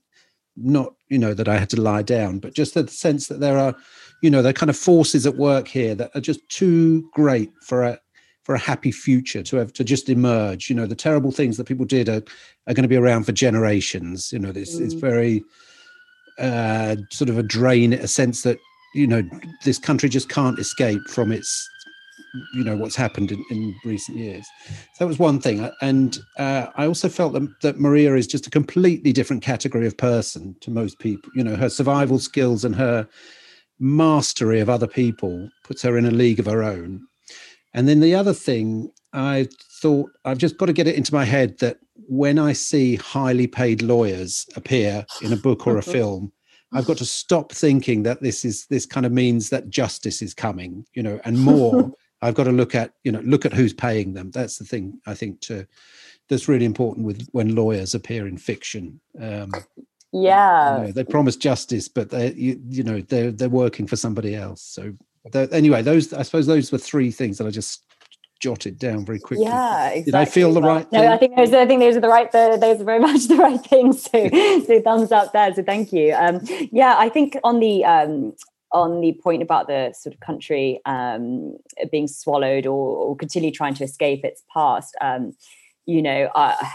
not 0.58 0.94
you 1.08 1.18
know 1.18 1.34
that 1.34 1.48
I 1.48 1.58
had 1.58 1.70
to 1.72 1.82
lie 1.82 2.04
down, 2.04 2.40
but 2.40 2.54
just 2.54 2.74
the 2.74 2.88
sense 2.88 3.28
that 3.28 3.40
there 3.40 3.58
are, 3.58 3.76
you 4.22 4.30
know, 4.30 4.42
the 4.42 4.54
kind 4.54 4.70
of 4.70 4.78
forces 4.78 5.26
at 5.26 5.36
work 5.36 5.68
here 5.68 5.96
that 5.96 6.12
are 6.16 6.22
just 6.22 6.48
too 6.50 7.10
great 7.14 7.52
for 7.62 7.84
a 7.84 8.00
for 8.44 8.56
a 8.56 8.60
happy 8.60 8.92
future 8.92 9.44
to 9.44 9.58
have 9.58 9.72
to 9.74 9.84
just 9.84 10.10
emerge. 10.10 10.70
You 10.70 10.76
know, 10.76 10.88
the 10.88 10.96
terrible 10.96 11.32
things 11.32 11.58
that 11.58 11.66
people 11.68 11.86
did 11.86 12.08
are 12.08 12.24
are 12.68 12.74
going 12.74 12.84
to 12.84 12.88
be 12.88 12.98
around 12.98 13.26
for 13.26 13.32
generations. 13.32 14.32
You 14.32 14.40
know, 14.40 14.52
this 14.52 14.76
mm. 14.76 14.86
it's 14.86 14.94
very 14.94 15.44
uh, 16.40 16.96
sort 17.12 17.30
of 17.30 17.38
a 17.38 17.44
drain, 17.44 17.94
a 17.94 18.08
sense 18.08 18.44
that 18.44 18.58
you 18.94 19.08
know 19.08 19.24
this 19.64 19.80
country 19.80 20.10
just 20.10 20.30
can't 20.30 20.60
escape 20.60 21.02
from 21.08 21.32
its 21.32 21.70
you 22.54 22.64
know 22.64 22.78
what's 22.78 22.96
happened 22.96 23.32
in, 23.32 23.44
in 23.50 23.76
recent 23.84 24.18
years 24.18 24.46
so 24.94 25.04
that 25.04 25.08
was 25.08 25.20
one 25.20 25.40
thing 25.40 25.70
and 25.82 26.20
uh, 26.38 26.68
i 26.76 26.86
also 26.86 27.10
felt 27.10 27.34
that, 27.34 27.48
that 27.62 27.80
maria 27.80 28.16
is 28.16 28.28
just 28.28 28.48
a 28.48 28.50
completely 28.50 29.12
different 29.12 29.42
category 29.42 29.86
of 29.86 29.98
person 29.98 30.56
to 30.62 30.72
most 30.72 31.00
people 31.00 31.30
you 31.36 31.44
know 31.44 31.56
her 31.56 31.70
survival 31.70 32.20
skills 32.20 32.64
and 32.64 32.76
her 32.76 33.08
mastery 33.82 34.60
of 34.60 34.70
other 34.70 34.88
people 34.88 35.50
puts 35.64 35.82
her 35.82 35.98
in 35.98 36.06
a 36.06 36.12
league 36.12 36.40
of 36.40 36.46
her 36.46 36.64
own 36.64 37.06
and 37.74 37.88
then 37.88 38.00
the 38.00 38.16
other 38.16 38.34
thing 38.34 38.92
i 39.14 39.48
thought 39.82 40.10
i've 40.24 40.38
just 40.38 40.58
got 40.58 40.68
to 40.68 40.74
get 40.74 40.88
it 40.88 40.96
into 40.96 41.14
my 41.14 41.26
head 41.26 41.58
that 41.60 41.78
when 42.08 42.40
i 42.40 42.54
see 42.54 42.96
highly 42.96 43.48
paid 43.48 43.82
lawyers 43.82 44.48
appear 44.56 45.06
in 45.22 45.34
a 45.34 45.38
book 45.38 45.68
or 45.68 45.78
a 45.78 45.84
film 45.98 46.32
I've 46.74 46.86
got 46.86 46.98
to 47.00 47.06
stop 47.06 47.52
thinking 47.52 48.04
that 48.04 48.22
this 48.22 48.46
is 48.46 48.66
this 48.68 48.86
kind 48.86 49.06
of 49.06 49.12
means 49.12 49.50
that 49.50 49.70
justice 49.70 50.22
is 50.22 50.34
coming, 50.34 50.86
you 50.94 51.04
know, 51.04 51.20
and 51.26 51.38
more 51.38 51.92
I've 52.22 52.36
got 52.36 52.46
to 52.46 52.52
look 52.52 52.76
at 52.76 52.94
you 53.04 53.12
know 53.12 53.22
look 53.22 53.46
at 53.46 53.54
who's 53.54 53.74
paying 53.74 54.14
them. 54.14 54.32
That's 54.32 54.58
the 54.58 54.66
thing 54.66 55.00
I 55.06 55.14
think 55.14 55.42
to 55.42 55.68
that's 56.30 56.48
really 56.48 56.66
important 56.66 57.06
with 57.06 57.28
when 57.32 57.56
lawyers 57.56 57.94
appear 57.94 58.28
in 58.28 58.38
fiction. 58.38 59.02
Um, 59.20 59.52
yeah, 60.12 60.78
you 60.78 60.88
know, 60.88 60.92
they 60.92 61.04
promise 61.04 61.36
justice, 61.36 61.88
but 61.88 62.10
they 62.10 62.34
you, 62.34 62.62
you 62.70 62.84
know 62.84 63.02
they're 63.02 63.32
they're 63.32 63.50
working 63.50 63.88
for 63.88 63.96
somebody 63.96 64.36
else. 64.36 64.62
So 64.62 64.94
anyway, 65.34 65.82
those 65.82 66.14
I 66.14 66.24
suppose 66.24 66.48
those 66.48 66.72
were 66.72 66.78
three 66.78 67.12
things 67.12 67.38
that 67.38 67.48
I 67.48 67.52
just 67.52 67.86
jotted 68.42 68.80
down 68.80 69.06
very 69.06 69.20
quickly. 69.20 69.46
Yeah, 69.46 69.88
exactly. 69.90 70.04
Did 70.04 70.16
I 70.16 70.26
feel 70.26 70.52
the 70.52 70.62
right? 70.62 70.92
No, 70.92 71.00
thing? 71.00 71.10
I 71.10 71.18
think 71.18 71.38
those. 71.38 71.54
I 71.54 71.66
think 71.66 71.80
those 71.80 71.96
are 71.96 72.02
the 72.02 72.10
right. 72.10 72.32
The, 72.32 72.58
those 72.60 72.82
are 72.82 72.84
very 72.84 73.00
much 73.08 73.28
the 73.28 73.36
right 73.36 73.62
things. 73.62 74.04
So, 74.04 74.30
so 74.66 74.82
thumbs 74.82 75.12
up 75.12 75.32
there. 75.32 75.54
So 75.54 75.64
thank 75.64 75.94
you. 75.94 76.14
Um, 76.14 76.42
yeah, 76.72 76.96
I 76.98 77.08
think 77.08 77.38
on 77.44 77.60
the 77.60 77.86
um, 77.86 78.34
on 78.72 79.02
the 79.02 79.14
point 79.14 79.42
about 79.42 79.68
the 79.68 79.94
sort 79.94 80.14
of 80.14 80.20
country 80.20 80.80
um, 80.86 81.58
being 81.92 82.08
swallowed 82.08 82.66
or, 82.66 82.96
or, 82.96 83.16
continue 83.18 83.52
trying 83.52 83.74
to 83.74 83.84
escape 83.84 84.24
its 84.24 84.44
past, 84.54 84.96
um, 85.02 85.34
you 85.86 86.02
know, 86.02 86.30
I, 86.34 86.72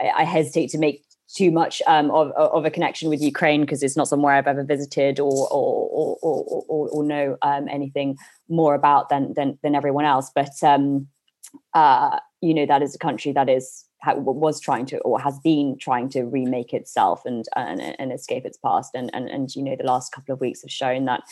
I, 0.00 0.24
hesitate 0.24 0.70
to 0.70 0.78
make 0.78 1.04
too 1.34 1.50
much 1.50 1.82
um, 1.86 2.10
of, 2.10 2.30
of 2.32 2.64
a 2.64 2.70
connection 2.70 3.08
with 3.08 3.20
Ukraine 3.20 3.62
because 3.62 3.82
it's 3.82 3.96
not 3.96 4.08
somewhere 4.08 4.34
I've 4.34 4.46
ever 4.46 4.64
visited 4.64 5.18
or 5.18 5.48
or 5.50 6.18
or, 6.22 6.64
or, 6.68 6.88
or 6.88 7.04
know 7.04 7.36
um, 7.42 7.68
anything 7.68 8.16
more 8.48 8.74
about 8.74 9.08
than 9.08 9.34
than, 9.34 9.58
than 9.62 9.74
everyone 9.74 10.04
else. 10.04 10.30
But 10.34 10.62
um, 10.62 11.08
uh, 11.74 12.18
you 12.40 12.54
know, 12.54 12.66
that 12.66 12.82
is 12.82 12.94
a 12.94 12.98
country 12.98 13.32
that 13.32 13.48
is 13.48 13.84
was 14.14 14.60
trying 14.60 14.86
to 14.86 14.98
or 14.98 15.18
has 15.20 15.38
been 15.40 15.76
trying 15.78 16.08
to 16.08 16.22
remake 16.22 16.72
itself 16.72 17.22
and 17.24 17.46
and, 17.56 17.80
and 17.98 18.12
escape 18.12 18.44
its 18.44 18.58
past 18.58 18.94
and, 18.94 19.10
and 19.14 19.28
and 19.28 19.56
you 19.56 19.62
know 19.62 19.74
the 19.76 19.84
last 19.84 20.12
couple 20.12 20.32
of 20.32 20.40
weeks 20.40 20.62
have 20.62 20.70
shown 20.70 21.06
that 21.06 21.22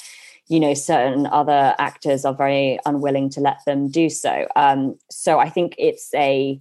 you 0.48 0.58
know 0.58 0.74
certain 0.74 1.26
other 1.26 1.74
actors 1.78 2.24
are 2.24 2.34
very 2.34 2.78
unwilling 2.84 3.28
to 3.30 3.40
let 3.40 3.58
them 3.64 3.88
do 3.88 4.10
so 4.10 4.48
um, 4.56 4.98
so 5.10 5.38
i 5.38 5.48
think 5.48 5.74
it's 5.78 6.12
a 6.14 6.58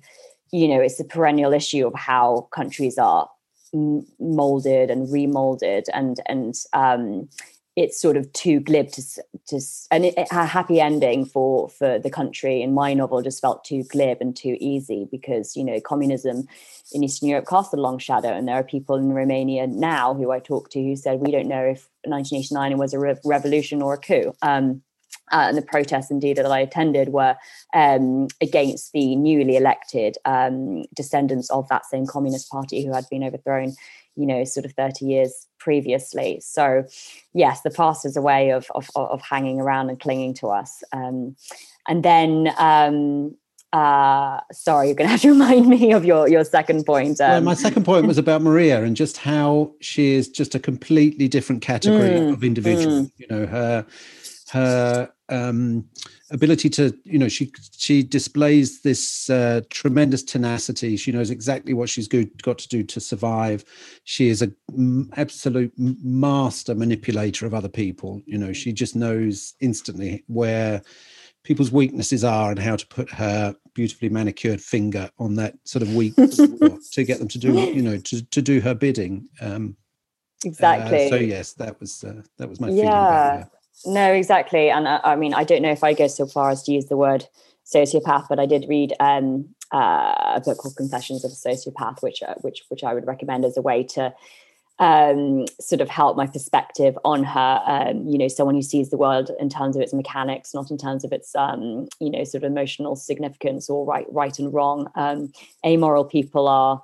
you 0.53 0.67
know 0.67 0.79
it's 0.79 0.99
a 0.99 1.03
perennial 1.03 1.51
issue 1.51 1.85
of 1.85 1.93
how 1.95 2.47
countries 2.51 2.97
are 2.97 3.27
molded 4.19 4.89
and 4.89 5.07
remolded 5.09 5.85
and 5.93 6.19
and 6.27 6.55
um, 6.73 7.27
it's 7.75 7.99
sort 7.99 8.15
of 8.15 8.31
too 8.33 8.59
glib 8.59 8.91
to 8.91 9.01
to 9.47 9.59
and 9.89 10.05
it, 10.05 10.13
a 10.31 10.45
happy 10.45 10.79
ending 10.79 11.25
for 11.25 11.69
for 11.69 11.97
the 11.97 12.09
country 12.09 12.61
in 12.61 12.71
my 12.71 12.93
novel 12.93 13.23
just 13.23 13.41
felt 13.41 13.65
too 13.65 13.83
glib 13.85 14.19
and 14.21 14.35
too 14.35 14.55
easy 14.59 15.07
because 15.09 15.57
you 15.57 15.63
know 15.63 15.79
communism 15.81 16.47
in 16.91 17.03
Eastern 17.03 17.29
Europe 17.29 17.47
cast 17.47 17.73
a 17.73 17.77
long 17.77 17.97
shadow 17.97 18.29
and 18.29 18.47
there 18.47 18.55
are 18.55 18.63
people 18.63 18.95
in 18.95 19.11
Romania 19.11 19.65
now 19.65 20.13
who 20.13 20.31
I 20.31 20.39
talked 20.39 20.71
to 20.73 20.83
who 20.83 20.95
said 20.95 21.19
we 21.19 21.31
don't 21.31 21.47
know 21.47 21.63
if 21.63 21.89
1989 22.05 22.77
was 22.77 22.93
a 22.93 22.99
re- 22.99 23.15
revolution 23.25 23.81
or 23.81 23.95
a 23.95 23.97
coup. 23.97 24.33
Um, 24.43 24.83
uh, 25.33 25.47
and 25.47 25.57
the 25.57 25.61
protests 25.61 26.11
indeed 26.11 26.37
that 26.37 26.45
I 26.45 26.59
attended 26.59 27.09
were 27.09 27.35
um, 27.73 28.27
against 28.39 28.93
the 28.93 29.15
newly 29.15 29.57
elected 29.57 30.17
um, 30.25 30.83
descendants 30.95 31.49
of 31.49 31.67
that 31.69 31.85
same 31.85 32.05
communist 32.05 32.49
party 32.49 32.85
who 32.85 32.93
had 32.93 33.05
been 33.09 33.23
overthrown 33.23 33.75
you 34.15 34.27
know 34.27 34.43
sort 34.43 34.65
of 34.65 34.73
30 34.73 35.05
years 35.05 35.47
previously 35.57 36.39
so 36.39 36.85
yes 37.33 37.61
the 37.61 37.71
past 37.71 38.05
is 38.05 38.15
a 38.15 38.21
way 38.21 38.51
of 38.51 38.67
of, 38.75 38.87
of 38.95 39.21
hanging 39.21 39.59
around 39.59 39.89
and 39.89 39.99
clinging 39.99 40.35
to 40.35 40.47
us 40.47 40.83
um, 40.93 41.35
and 41.87 42.03
then 42.03 42.53
um, 42.59 43.35
uh, 43.73 44.39
sorry, 44.51 44.87
you're 44.87 44.95
going 44.95 45.07
to 45.07 45.11
have 45.11 45.21
to 45.21 45.29
remind 45.31 45.67
me 45.67 45.91
of 45.93 46.05
your 46.05 46.29
your 46.29 46.45
second 46.45 46.85
point. 46.85 47.19
Um, 47.19 47.29
well, 47.29 47.41
my 47.41 47.53
second 47.55 47.85
point 47.85 48.05
was 48.05 48.19
about 48.19 48.43
Maria 48.43 48.83
and 48.83 48.95
just 48.95 49.17
how 49.17 49.73
she 49.81 50.13
is 50.13 50.29
just 50.29 50.53
a 50.53 50.59
completely 50.59 51.27
different 51.27 51.63
category 51.63 52.11
mm, 52.11 52.31
of 52.31 52.43
individual. 52.43 53.01
Mm. 53.01 53.11
You 53.17 53.27
know, 53.31 53.45
her 53.47 53.85
her 54.53 55.11
um, 55.29 55.83
ability 56.29 56.69
to, 56.69 56.95
you 57.05 57.17
know, 57.17 57.27
she 57.27 57.51
she 57.75 58.03
displays 58.03 58.83
this 58.83 59.27
uh, 59.27 59.61
tremendous 59.71 60.21
tenacity. 60.21 60.95
She 60.95 61.11
knows 61.11 61.31
exactly 61.31 61.73
what 61.73 61.89
she's 61.89 62.07
good, 62.07 62.41
got 62.43 62.59
to 62.59 62.67
do 62.67 62.83
to 62.83 62.99
survive. 62.99 63.65
She 64.03 64.29
is 64.29 64.43
an 64.43 65.09
absolute 65.17 65.73
master 65.77 66.75
manipulator 66.75 67.47
of 67.47 67.55
other 67.55 67.67
people. 67.67 68.21
You 68.27 68.37
know, 68.37 68.53
she 68.53 68.71
just 68.71 68.95
knows 68.95 69.55
instantly 69.59 70.23
where 70.27 70.83
people's 71.43 71.71
weaknesses 71.71 72.23
are 72.23 72.51
and 72.51 72.59
how 72.59 72.75
to 72.75 72.87
put 72.87 73.09
her 73.09 73.55
beautifully 73.73 74.09
manicured 74.09 74.61
finger 74.61 75.09
on 75.17 75.33
that 75.35 75.55
sort 75.63 75.81
of 75.81 75.95
weak 75.95 76.15
to 76.15 77.03
get 77.03 77.17
them 77.17 77.27
to 77.27 77.39
do, 77.39 77.53
you 77.53 77.81
know, 77.81 77.97
to 77.97 78.23
to 78.23 78.41
do 78.41 78.61
her 78.61 78.75
bidding. 78.75 79.27
Um, 79.41 79.77
exactly. 80.45 81.07
Uh, 81.07 81.09
so 81.09 81.15
yes, 81.15 81.53
that 81.53 81.79
was 81.79 82.03
uh, 82.03 82.21
that 82.37 82.47
was 82.47 82.61
my 82.61 82.69
yeah. 82.69 83.45
No, 83.85 84.13
exactly. 84.13 84.69
And 84.69 84.87
I, 84.87 84.99
I, 85.03 85.15
mean, 85.15 85.33
I 85.33 85.43
don't 85.43 85.61
know 85.61 85.71
if 85.71 85.83
I 85.83 85.93
go 85.93 86.07
so 86.07 86.25
far 86.25 86.49
as 86.49 86.63
to 86.63 86.71
use 86.71 86.85
the 86.85 86.97
word 86.97 87.27
sociopath, 87.65 88.27
but 88.29 88.39
I 88.39 88.45
did 88.45 88.65
read 88.67 88.93
um, 88.99 89.49
uh, 89.71 90.33
a 90.35 90.41
book 90.43 90.57
called 90.57 90.75
Confessions 90.75 91.25
of 91.25 91.31
a 91.31 91.33
Sociopath, 91.33 92.01
which 92.01 92.21
uh, 92.21 92.35
which 92.41 92.63
which 92.69 92.83
I 92.83 92.93
would 92.93 93.07
recommend 93.07 93.45
as 93.45 93.57
a 93.57 93.61
way 93.61 93.83
to 93.83 94.13
um, 94.79 95.45
sort 95.59 95.81
of 95.81 95.89
help 95.89 96.15
my 96.15 96.27
perspective 96.27 96.97
on 97.03 97.23
her. 97.23 97.61
Um, 97.65 98.07
you 98.07 98.17
know, 98.17 98.27
someone 98.27 98.55
who 98.55 98.61
sees 98.61 98.89
the 98.89 98.97
world 98.97 99.31
in 99.39 99.49
terms 99.49 99.75
of 99.75 99.81
its 99.81 99.93
mechanics, 99.93 100.53
not 100.53 100.71
in 100.71 100.77
terms 100.77 101.03
of 101.03 101.11
its 101.11 101.35
um, 101.35 101.87
you 101.99 102.09
know 102.09 102.23
sort 102.23 102.43
of 102.43 102.51
emotional 102.51 102.95
significance 102.95 103.69
or 103.69 103.85
right 103.85 104.05
right 104.11 104.37
and 104.39 104.53
wrong. 104.53 104.89
Um, 104.95 105.31
amoral 105.65 106.05
people 106.05 106.47
are 106.47 106.81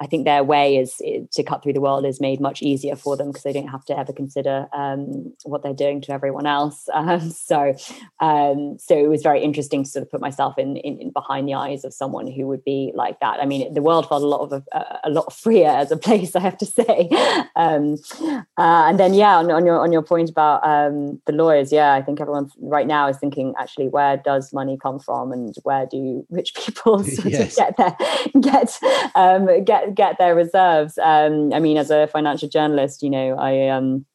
I 0.00 0.06
think 0.06 0.24
their 0.24 0.42
way 0.42 0.78
is 0.78 0.96
to 1.32 1.42
cut 1.42 1.62
through 1.62 1.74
the 1.74 1.80
world 1.80 2.06
is 2.06 2.20
made 2.20 2.40
much 2.40 2.62
easier 2.62 2.96
for 2.96 3.18
them 3.18 3.28
because 3.28 3.42
they 3.42 3.52
don't 3.52 3.68
have 3.68 3.84
to 3.84 3.98
ever 3.98 4.14
consider 4.14 4.66
um, 4.72 5.34
what 5.44 5.62
they're 5.62 5.74
doing 5.74 6.00
to 6.02 6.12
everyone 6.12 6.46
else. 6.46 6.88
Um, 7.00 7.30
so, 7.30 7.74
um, 8.20 8.76
so 8.78 8.94
it 8.94 9.08
was 9.08 9.22
very 9.22 9.42
interesting 9.42 9.84
to 9.84 9.88
sort 9.88 10.02
of 10.02 10.10
put 10.10 10.20
myself 10.20 10.58
in, 10.58 10.76
in, 10.76 11.00
in, 11.00 11.10
behind 11.10 11.48
the 11.48 11.54
eyes 11.54 11.82
of 11.82 11.94
someone 11.94 12.26
who 12.30 12.46
would 12.46 12.62
be 12.62 12.92
like 12.94 13.18
that. 13.20 13.40
I 13.40 13.46
mean, 13.46 13.72
the 13.72 13.80
world 13.80 14.06
felt 14.06 14.22
a 14.22 14.26
lot 14.26 14.40
of 14.40 14.52
a, 14.52 14.98
a 15.04 15.10
lot 15.10 15.32
freer 15.32 15.68
as 15.68 15.90
a 15.90 15.96
place, 15.96 16.36
I 16.36 16.40
have 16.40 16.58
to 16.58 16.66
say. 16.66 17.08
Um, 17.56 17.96
uh, 18.20 18.36
and 18.58 19.00
then, 19.00 19.14
yeah, 19.14 19.38
on, 19.38 19.50
on, 19.50 19.64
your 19.64 19.80
on 19.80 19.92
your 19.92 20.02
point 20.02 20.28
about 20.28 20.62
um, 20.62 21.20
the 21.26 21.32
lawyers, 21.32 21.72
yeah, 21.72 21.94
I 21.94 22.02
think 22.02 22.20
everyone 22.20 22.50
right 22.60 22.86
now 22.86 23.08
is 23.08 23.16
thinking 23.16 23.54
actually, 23.58 23.88
where 23.88 24.18
does 24.18 24.52
money 24.52 24.78
come 24.80 24.98
from, 24.98 25.32
and 25.32 25.54
where 25.62 25.86
do 25.86 26.24
rich 26.28 26.54
people 26.56 27.02
sort 27.02 27.32
yes. 27.32 27.52
of 27.52 27.56
get 27.56 27.76
their 27.78 27.96
get 28.40 28.78
um, 29.14 29.64
get 29.90 30.18
their 30.18 30.34
reserves. 30.34 30.98
Um, 30.98 31.52
I 31.52 31.60
mean, 31.60 31.76
as 31.76 31.90
a 31.90 32.06
financial 32.06 32.48
journalist, 32.48 33.02
you 33.02 33.10
know, 33.10 33.36
I 33.36 33.68
um, 33.68 34.06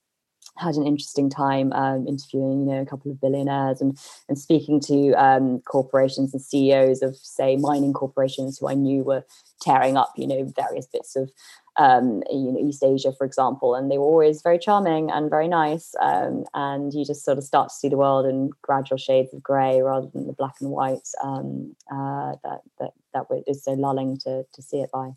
had 0.57 0.75
an 0.75 0.85
interesting 0.85 1.29
time 1.29 1.73
um, 1.73 2.07
interviewing, 2.07 2.61
you 2.61 2.73
know, 2.73 2.81
a 2.81 2.85
couple 2.85 3.11
of 3.11 3.19
billionaires 3.21 3.81
and 3.81 3.97
and 4.29 4.37
speaking 4.37 4.79
to 4.81 5.13
um, 5.13 5.59
corporations 5.61 6.33
and 6.33 6.41
CEOs 6.41 7.01
of, 7.01 7.15
say, 7.17 7.55
mining 7.57 7.93
corporations 7.93 8.57
who 8.57 8.69
I 8.69 8.73
knew 8.73 9.03
were 9.03 9.25
tearing 9.61 9.97
up, 9.97 10.13
you 10.15 10.27
know, 10.27 10.51
various 10.55 10.87
bits 10.87 11.15
of 11.15 11.31
um, 11.77 12.23
you 12.29 12.51
know, 12.51 12.59
East 12.59 12.83
Asia, 12.83 13.11
for 13.11 13.25
example, 13.25 13.75
and 13.75 13.91
they 13.91 13.97
were 13.97 14.05
always 14.05 14.41
very 14.41 14.57
charming 14.57 15.11
and 15.11 15.29
very 15.29 15.47
nice. 15.47 15.93
Um, 15.99 16.45
and 16.53 16.93
you 16.93 17.03
just 17.03 17.25
sort 17.25 17.37
of 17.37 17.43
start 17.43 17.69
to 17.69 17.75
see 17.75 17.89
the 17.89 17.97
world 17.97 18.25
in 18.25 18.51
gradual 18.61 18.97
shades 18.97 19.33
of 19.33 19.43
grey 19.43 19.81
rather 19.81 20.07
than 20.07 20.27
the 20.27 20.33
black 20.33 20.55
and 20.61 20.69
white 20.69 21.07
um, 21.23 21.75
uh, 21.91 22.35
that 22.43 22.61
that 22.79 22.91
that 23.13 23.25
is 23.47 23.63
so 23.63 23.73
lulling 23.73 24.17
to 24.19 24.45
to 24.53 24.61
see 24.61 24.79
it 24.79 24.91
by. 24.91 25.11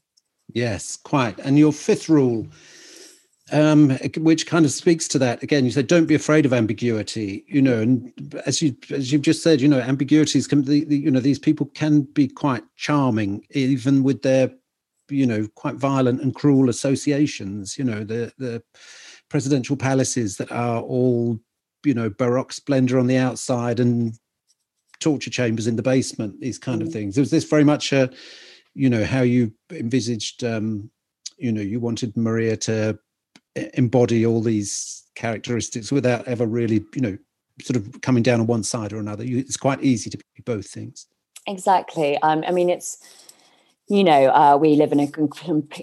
Yes, 0.53 0.97
quite. 0.97 1.39
And 1.41 1.59
your 1.59 1.73
fifth 1.73 2.09
rule, 2.09 2.47
um, 3.53 3.91
which 4.17 4.47
kind 4.47 4.65
of 4.65 4.71
speaks 4.73 5.07
to 5.09 5.19
that 5.19 5.43
again, 5.43 5.65
you 5.65 5.71
said 5.71 5.87
don't 5.87 6.07
be 6.07 6.15
afraid 6.15 6.47
of 6.47 6.53
ambiguity. 6.53 7.45
You 7.47 7.63
know, 7.63 7.81
and 7.81 8.13
as 8.47 8.63
you 8.63 8.77
as 8.91 9.13
you've 9.13 9.23
just 9.23 9.43
said, 9.43 9.61
you 9.61 9.69
know, 9.69 9.81
ambiguities 9.81 10.47
can 10.47 10.65
the, 10.65 10.85
the 10.85 10.97
you 10.97 11.11
know 11.11 11.21
these 11.21 11.39
people 11.39 11.67
can 11.75 12.03
be 12.03 12.29
quite 12.29 12.65
charming 12.77 13.45
even 13.51 14.03
with 14.03 14.23
their 14.23 14.51
you 15.11 15.27
know 15.27 15.47
quite 15.55 15.77
violent 15.77 16.21
and 16.21 16.35
cruel 16.35 16.69
associations 16.69 17.79
you 17.79 17.85
know 17.85 18.05
the 18.05 18.33
the 18.39 18.63
presidential 19.29 19.77
palaces 19.77 20.37
that 20.37 20.51
are 20.53 20.81
all 20.83 21.39
you 21.85 21.95
know 21.95 22.11
baroque 22.11 22.53
splendor 22.53 22.99
on 22.99 23.07
the 23.07 23.17
outside 23.17 23.81
and 23.81 24.15
torture 25.01 25.31
chambers 25.31 25.67
in 25.67 25.77
the 25.77 25.83
basement 25.83 26.41
these 26.41 26.59
kind 26.59 26.83
mm. 26.83 26.87
of 26.87 26.93
things 26.93 27.17
It 27.17 27.21
was 27.21 27.31
this 27.31 27.45
very 27.45 27.65
much 27.65 27.93
a 27.93 28.11
you 28.79 28.89
know 28.89 29.05
how 29.05 29.23
you 29.23 29.53
envisaged 29.71 30.45
um 30.45 30.91
you 31.37 31.53
know 31.53 31.61
you 31.61 31.81
wanted 31.81 32.17
maria 32.17 32.57
to 32.57 32.99
embody 33.75 34.25
all 34.25 34.41
these 34.41 35.05
characteristics 35.15 35.91
without 35.91 36.27
ever 36.29 36.47
really 36.47 36.85
you 36.95 37.01
know 37.01 37.19
sort 37.63 37.77
of 37.77 38.01
coming 38.03 38.23
down 38.23 38.41
on 38.41 38.47
one 38.47 38.63
side 38.63 38.93
or 38.93 38.99
another. 38.99 39.25
It's 39.27 39.57
quite 39.57 39.83
easy 39.83 40.11
to 40.11 40.17
be 40.17 40.43
both 40.45 40.67
things. 40.67 41.07
Exactly. 41.47 42.19
Um, 42.19 42.45
i 42.47 42.51
mean 42.51 42.69
it's 42.69 42.99
you 43.89 44.05
know, 44.05 44.27
uh, 44.29 44.59
we 44.61 44.77
live 44.77 44.93
in 44.93 45.01
an 45.01 45.11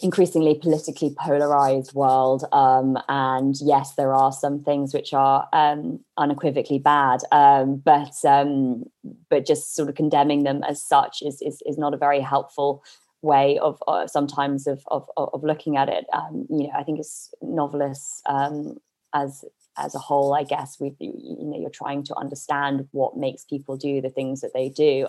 increasingly 0.03 0.55
politically 0.55 1.15
polarized 1.17 1.93
world. 1.95 2.45
Um, 2.51 2.99
and 3.09 3.55
yes, 3.59 3.95
there 3.95 4.13
are 4.13 4.31
some 4.31 4.63
things 4.63 4.93
which 4.93 5.11
are 5.13 5.49
um, 5.53 5.99
unequivocally 6.15 6.77
bad, 6.77 7.21
um, 7.31 7.77
but 7.77 8.13
um, 8.23 8.83
but 9.29 9.47
just 9.47 9.75
sort 9.75 9.89
of 9.89 9.95
condemning 9.95 10.43
them 10.43 10.63
as 10.63 10.83
such 10.83 11.23
is 11.23 11.41
is, 11.41 11.63
is 11.65 11.79
not 11.79 11.95
a 11.95 11.97
very 11.97 12.21
helpful 12.21 12.83
way 13.23 13.57
of 13.57 13.81
uh, 13.87 14.05
sometimes 14.05 14.67
of, 14.67 14.83
of, 14.87 15.09
of 15.17 15.43
looking 15.43 15.75
at 15.75 15.89
it. 15.89 16.05
Um, 16.13 16.45
you 16.47 16.67
know, 16.67 16.73
I 16.77 16.83
think 16.83 16.99
as 16.99 17.31
novelists 17.41 18.21
um, 18.27 18.77
as 19.15 19.43
as 19.77 19.95
a 19.95 19.99
whole, 19.99 20.35
I 20.35 20.43
guess 20.43 20.77
we 20.79 20.95
you 20.99 21.37
know 21.39 21.59
you're 21.59 21.71
trying 21.71 22.03
to 22.03 22.15
understand 22.15 22.87
what 22.91 23.17
makes 23.17 23.45
people 23.45 23.77
do 23.77 23.99
the 23.99 24.11
things 24.11 24.41
that 24.41 24.53
they 24.53 24.69
do 24.69 25.07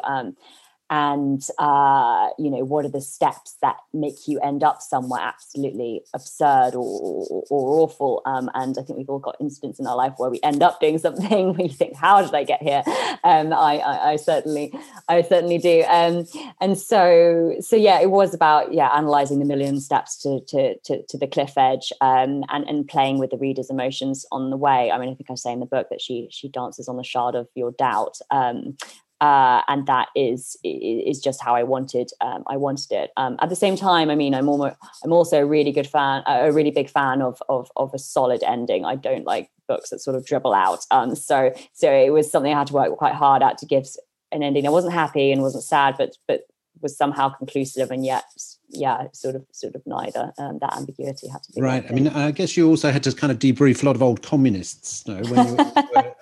and 0.89 1.43
uh, 1.59 2.29
you 2.39 2.51
know 2.51 2.65
what 2.65 2.85
are 2.85 2.91
the 2.91 3.01
steps 3.01 3.57
that 3.61 3.77
make 3.93 4.29
you 4.29 4.39
end 4.41 4.63
up 4.63 4.81
somewhere 4.81 5.21
absolutely 5.21 6.03
absurd 6.15 6.75
or, 6.75 6.85
or, 6.85 7.45
or 7.51 7.81
awful? 7.81 8.23
Um, 8.25 8.51
and 8.55 8.77
i 8.79 8.83
think 8.83 8.99
we've 8.99 9.09
all 9.09 9.19
got 9.19 9.37
incidents 9.41 9.81
in 9.81 9.87
our 9.87 9.97
life 9.97 10.15
where 10.17 10.31
we 10.31 10.41
end 10.43 10.63
up 10.63 10.81
doing 10.81 10.99
something. 11.07 11.55
Where 11.55 11.67
you 11.67 11.73
think 11.73 11.97
how 11.97 12.23
did 12.23 12.35
i 12.35 12.45
get 12.45 12.63
here? 12.63 12.83
Um, 13.25 13.53
I, 13.53 13.79
I, 13.79 14.11
I, 14.13 14.17
certainly 14.17 14.73
i 15.09 15.23
certainly 15.23 15.59
do. 15.59 15.85
Um, 15.89 16.27
and 16.61 16.79
so 16.79 17.57
so 17.61 17.77
yeah 17.77 18.01
it 18.01 18.11
was 18.11 18.35
about 18.35 18.73
yeah 18.73 18.89
analyzing 18.89 19.39
the 19.41 19.45
million 19.45 19.81
steps 19.81 20.17
to 20.23 20.41
to 20.49 20.79
to, 20.85 21.03
to 21.03 21.19
the 21.19 21.27
cliff 21.27 21.57
edge 21.57 21.93
um, 22.01 22.45
and 22.49 22.69
and 22.69 22.87
playing 22.87 23.19
with 23.19 23.31
the 23.31 23.39
reader's 23.39 23.71
emotions 23.71 24.25
on 24.31 24.51
the 24.51 24.57
way. 24.57 24.91
I 24.91 24.99
mean 24.99 25.11
i 25.11 25.15
think 25.15 25.31
i 25.31 25.35
say 25.35 25.53
in 25.53 25.61
the 25.61 25.67
book 25.67 25.89
that 25.91 26.01
she 26.01 26.29
she 26.31 26.49
dances 26.49 26.89
on 26.89 26.97
the 26.97 27.05
shard 27.05 27.35
of 27.35 27.49
your 27.55 27.73
doubt. 27.73 28.19
Um, 28.31 28.77
uh, 29.21 29.63
and 29.69 29.87
that 29.87 30.09
is 30.15 30.57
is 30.63 31.21
just 31.21 31.43
how 31.43 31.55
I 31.55 31.63
wanted 31.63 32.11
um, 32.21 32.45
I 32.47 32.57
wanted 32.57 32.93
it. 32.93 33.11
Um, 33.17 33.37
at 33.41 33.49
the 33.49 33.57
same 33.57 33.77
time, 33.77 34.11
I 34.11 34.15
mean, 34.15 34.35
I'm 34.35 34.49
almost 34.49 34.77
I'm 35.05 35.13
also 35.13 35.43
a 35.43 35.47
really 35.47 35.73
good 35.73 35.87
fan, 35.87 36.23
a 36.27 36.53
really 36.53 36.71
big 36.71 36.91
fan 36.91 37.23
of 37.23 37.43
of 37.49 37.71
of 37.77 37.95
a 37.95 37.99
solid 37.99 38.43
ending. 38.43 38.85
I 38.85 38.97
don't 38.97 39.25
like 39.25 39.51
books 39.69 39.91
that 39.91 40.01
sort 40.01 40.17
of 40.17 40.27
dribble 40.27 40.55
out. 40.55 40.85
Um, 40.91 41.15
so 41.15 41.53
so 41.73 41.91
it 41.91 42.11
was 42.11 42.31
something 42.31 42.53
I 42.53 42.59
had 42.59 42.67
to 42.69 42.75
work 42.75 42.97
quite 42.97 43.15
hard 43.15 43.43
at 43.43 43.59
to 43.59 43.67
give 43.67 43.87
an 44.33 44.43
ending. 44.43 44.67
I 44.67 44.71
wasn't 44.71 44.93
happy 44.93 45.33
and 45.33 45.41
wasn't 45.41 45.65
sad, 45.65 45.95
but 45.97 46.17
but 46.29 46.43
was 46.83 46.97
somehow 46.97 47.31
conclusive 47.31 47.91
and 47.91 48.05
yet 48.05 48.25
yeah 48.69 49.07
sort 49.13 49.35
of 49.35 49.47
sort 49.51 49.75
of 49.75 49.83
neither 49.87 50.33
um, 50.39 50.59
that 50.61 50.77
ambiguity 50.77 51.29
had 51.29 51.43
to 51.43 51.53
be 51.53 51.61
right 51.61 51.87
i 51.89 51.93
mean 51.95 52.09
i 52.09 52.31
guess 52.31 52.57
you 52.57 52.69
also 52.69 52.91
had 52.91 53.03
to 53.03 53.13
kind 53.13 53.31
of 53.31 53.39
debrief 53.39 53.83
a 53.83 53.87
lot 53.87 53.97
of 53.97 54.03
old 54.03 54.23
communists 54.23 55.03
you 55.07 55.15
know, 55.15 55.31
when 55.31 55.49
you 55.49 55.55
were, 55.55 55.73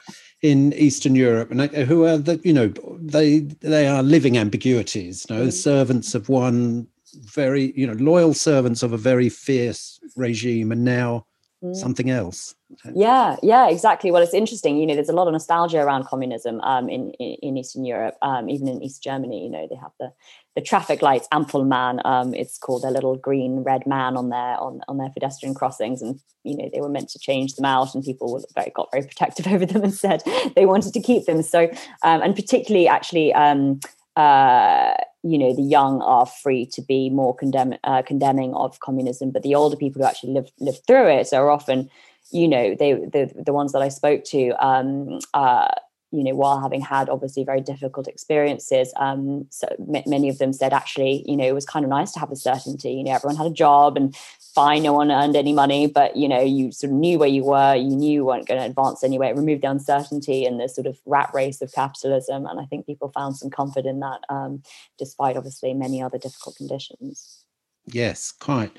in 0.45 0.75
Eastern 0.75 1.15
Europe, 1.15 1.51
and 1.51 1.63
uh, 1.63 1.69
who 1.87 2.05
are 2.05 2.19
the 2.19 2.39
you 2.45 2.53
know 2.53 2.69
they 3.01 3.39
they 3.39 3.87
are 3.87 4.03
living 4.03 4.37
ambiguities. 4.37 5.25
You 5.31 5.37
know, 5.37 5.47
mm. 5.47 5.53
servants 5.53 6.15
of 6.15 6.29
one 6.29 6.87
very 7.15 7.73
you 7.75 7.87
know 7.87 7.95
loyal 7.95 8.35
servants 8.35 8.83
of 8.83 8.93
a 8.93 8.99
very 8.99 9.31
fierce 9.31 9.99
regime, 10.17 10.71
and 10.71 10.85
now 10.85 11.27
mm. 11.63 11.75
something 11.75 12.11
else. 12.11 12.55
Yeah, 12.95 13.37
yeah, 13.43 13.69
exactly. 13.69 14.11
Well, 14.11 14.23
it's 14.23 14.35
interesting. 14.35 14.79
You 14.79 14.87
know, 14.87 14.95
there's 14.95 15.09
a 15.09 15.15
lot 15.15 15.27
of 15.27 15.33
nostalgia 15.33 15.79
around 15.79 16.07
communism 16.07 16.61
um, 16.61 16.89
in, 16.89 17.11
in, 17.13 17.37
in 17.43 17.57
Eastern 17.57 17.85
Europe, 17.85 18.17
um, 18.23 18.49
even 18.49 18.69
in 18.69 18.83
East 18.83 19.03
Germany. 19.03 19.45
You 19.45 19.51
know, 19.51 19.67
they 19.69 19.77
have 19.77 19.93
the 19.99 20.13
the 20.55 20.61
traffic 20.61 21.03
lights, 21.03 21.27
Ampelmann. 21.33 22.05
Um, 22.05 22.33
it's 22.35 22.59
called 22.59 22.83
their 22.83 22.91
little 22.91 23.17
green 23.17 23.65
red 23.65 23.87
man 23.87 24.17
on 24.17 24.31
their 24.31 24.59
on 24.61 24.81
on 24.89 24.99
their 24.99 25.11
pedestrian 25.11 25.55
crossings, 25.55 26.03
and 26.03 26.21
you 26.45 26.57
know 26.57 26.71
they 26.73 26.81
were 26.81 26.89
meant 26.89 27.09
to 27.11 27.19
change 27.19 27.55
them 27.55 27.65
out, 27.65 27.95
and 27.95 28.05
people 28.05 28.33
were 28.33 28.43
very 28.55 28.71
got 28.75 28.91
very 28.93 29.05
protective 29.05 29.47
over 29.53 29.67
them 29.67 29.83
and 29.83 29.95
said 29.95 30.23
they 30.55 30.67
wanted 30.67 30.93
to 30.93 31.01
keep 31.01 31.27
them. 31.27 31.43
So, 31.43 31.71
um, 32.03 32.23
and 32.23 32.35
particularly 32.35 32.89
actually. 32.89 33.33
Um, 33.35 33.81
uh, 34.17 34.95
you 35.25 35.39
know 35.39 35.55
the 35.55 35.63
young 35.63 36.03
are 36.03 36.27
free 36.27 36.67
to 36.67 36.83
be 36.83 37.11
more 37.11 37.35
condemn, 37.35 37.75
uh, 37.83 38.03
condemning 38.03 38.55
of 38.55 38.79
communism, 38.81 39.31
but 39.31 39.43
the 39.43 39.55
older 39.55 39.77
people 39.77 40.03
who 40.03 40.07
actually 40.07 40.35
live 40.35 40.51
live 40.61 40.79
through 40.87 41.09
it 41.09 41.33
are 41.33 41.51
often, 41.51 41.91
you 42.31 42.49
know, 42.49 42.75
they 42.75 42.95
the 42.95 43.31
the 43.35 43.53
ones 43.53 43.73
that 43.73 43.83
I 43.83 43.89
spoke 43.89 44.25
to, 44.25 44.51
um, 44.65 45.21
uh, 45.35 45.69
you 46.11 46.23
know, 46.23 46.35
while 46.35 46.61
having 46.61 46.81
had 46.81 47.09
obviously 47.09 47.45
very 47.45 47.61
difficult 47.61 48.07
experiences, 48.07 48.93
um, 48.97 49.47
so 49.51 49.67
m- 49.79 50.05
many 50.07 50.29
of 50.29 50.39
them 50.39 50.53
said 50.53 50.73
actually, 50.73 51.25
you 51.27 51.37
know, 51.37 51.45
it 51.45 51.55
was 51.55 51.67
kind 51.67 51.85
of 51.85 51.91
nice 51.91 52.13
to 52.13 52.21
have 52.21 52.31
a 52.31 52.37
certainty. 52.37 52.93
You 52.93 53.05
know, 53.05 53.13
everyone 53.13 53.37
had 53.37 53.47
a 53.47 53.51
job 53.51 53.97
and 53.97 54.15
fine, 54.55 54.85
no 54.85 54.93
one 54.93 55.11
earned 55.11 55.35
any 55.35 55.53
money, 55.53 55.89
but 55.89 56.17
you 56.17 56.29
know, 56.29 56.41
you 56.41 56.71
sort 56.71 56.93
of 56.93 56.99
knew 56.99 57.19
where 57.19 57.29
you 57.29 57.45
were, 57.45 57.75
you 57.75 57.97
knew 57.97 58.13
you 58.13 58.25
weren't 58.25 58.47
going 58.47 58.61
to 58.61 58.67
advance 58.67 59.03
anyway. 59.03 59.29
It 59.29 59.37
removed 59.37 59.63
the 59.63 59.71
uncertainty 59.71 60.47
and 60.47 60.61
the 60.61 60.69
sort 60.69 60.87
of 60.87 60.99
rat 61.05 61.31
race 61.35 61.61
of 61.61 61.73
capitalism. 61.73 62.47
And 62.47 62.61
I 62.61 62.65
think 62.65 62.87
people 62.87 63.11
found 63.11 63.37
some 63.37 63.51
comfort 63.51 63.85
in 63.85 64.01
that, 64.01 64.21
um, 64.29 64.63
despite 64.99 65.37
obviously 65.37 65.75
many 65.75 66.01
other 66.01 66.19
difficult 66.19 66.57
conditions. 66.57 67.45
Yes, 67.87 68.33
quite. 68.33 68.71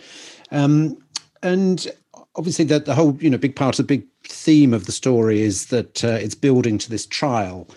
Um, 0.51 0.97
and 1.45 1.88
obviously, 2.36 2.65
that 2.65 2.86
the 2.86 2.95
whole, 2.95 3.17
you 3.21 3.29
know, 3.29 3.38
big 3.38 3.55
part 3.55 3.79
of 3.79 3.88
the 3.88 3.97
big 3.97 4.05
theme 4.23 4.73
of 4.73 4.86
the 4.86 4.91
story 4.91 5.41
is 5.41 5.67
that 5.67 6.03
uh, 6.03 6.17
it's 6.19 6.36
building 6.36 6.77
to 6.79 6.89
this 6.89 7.05
trial 7.05 7.67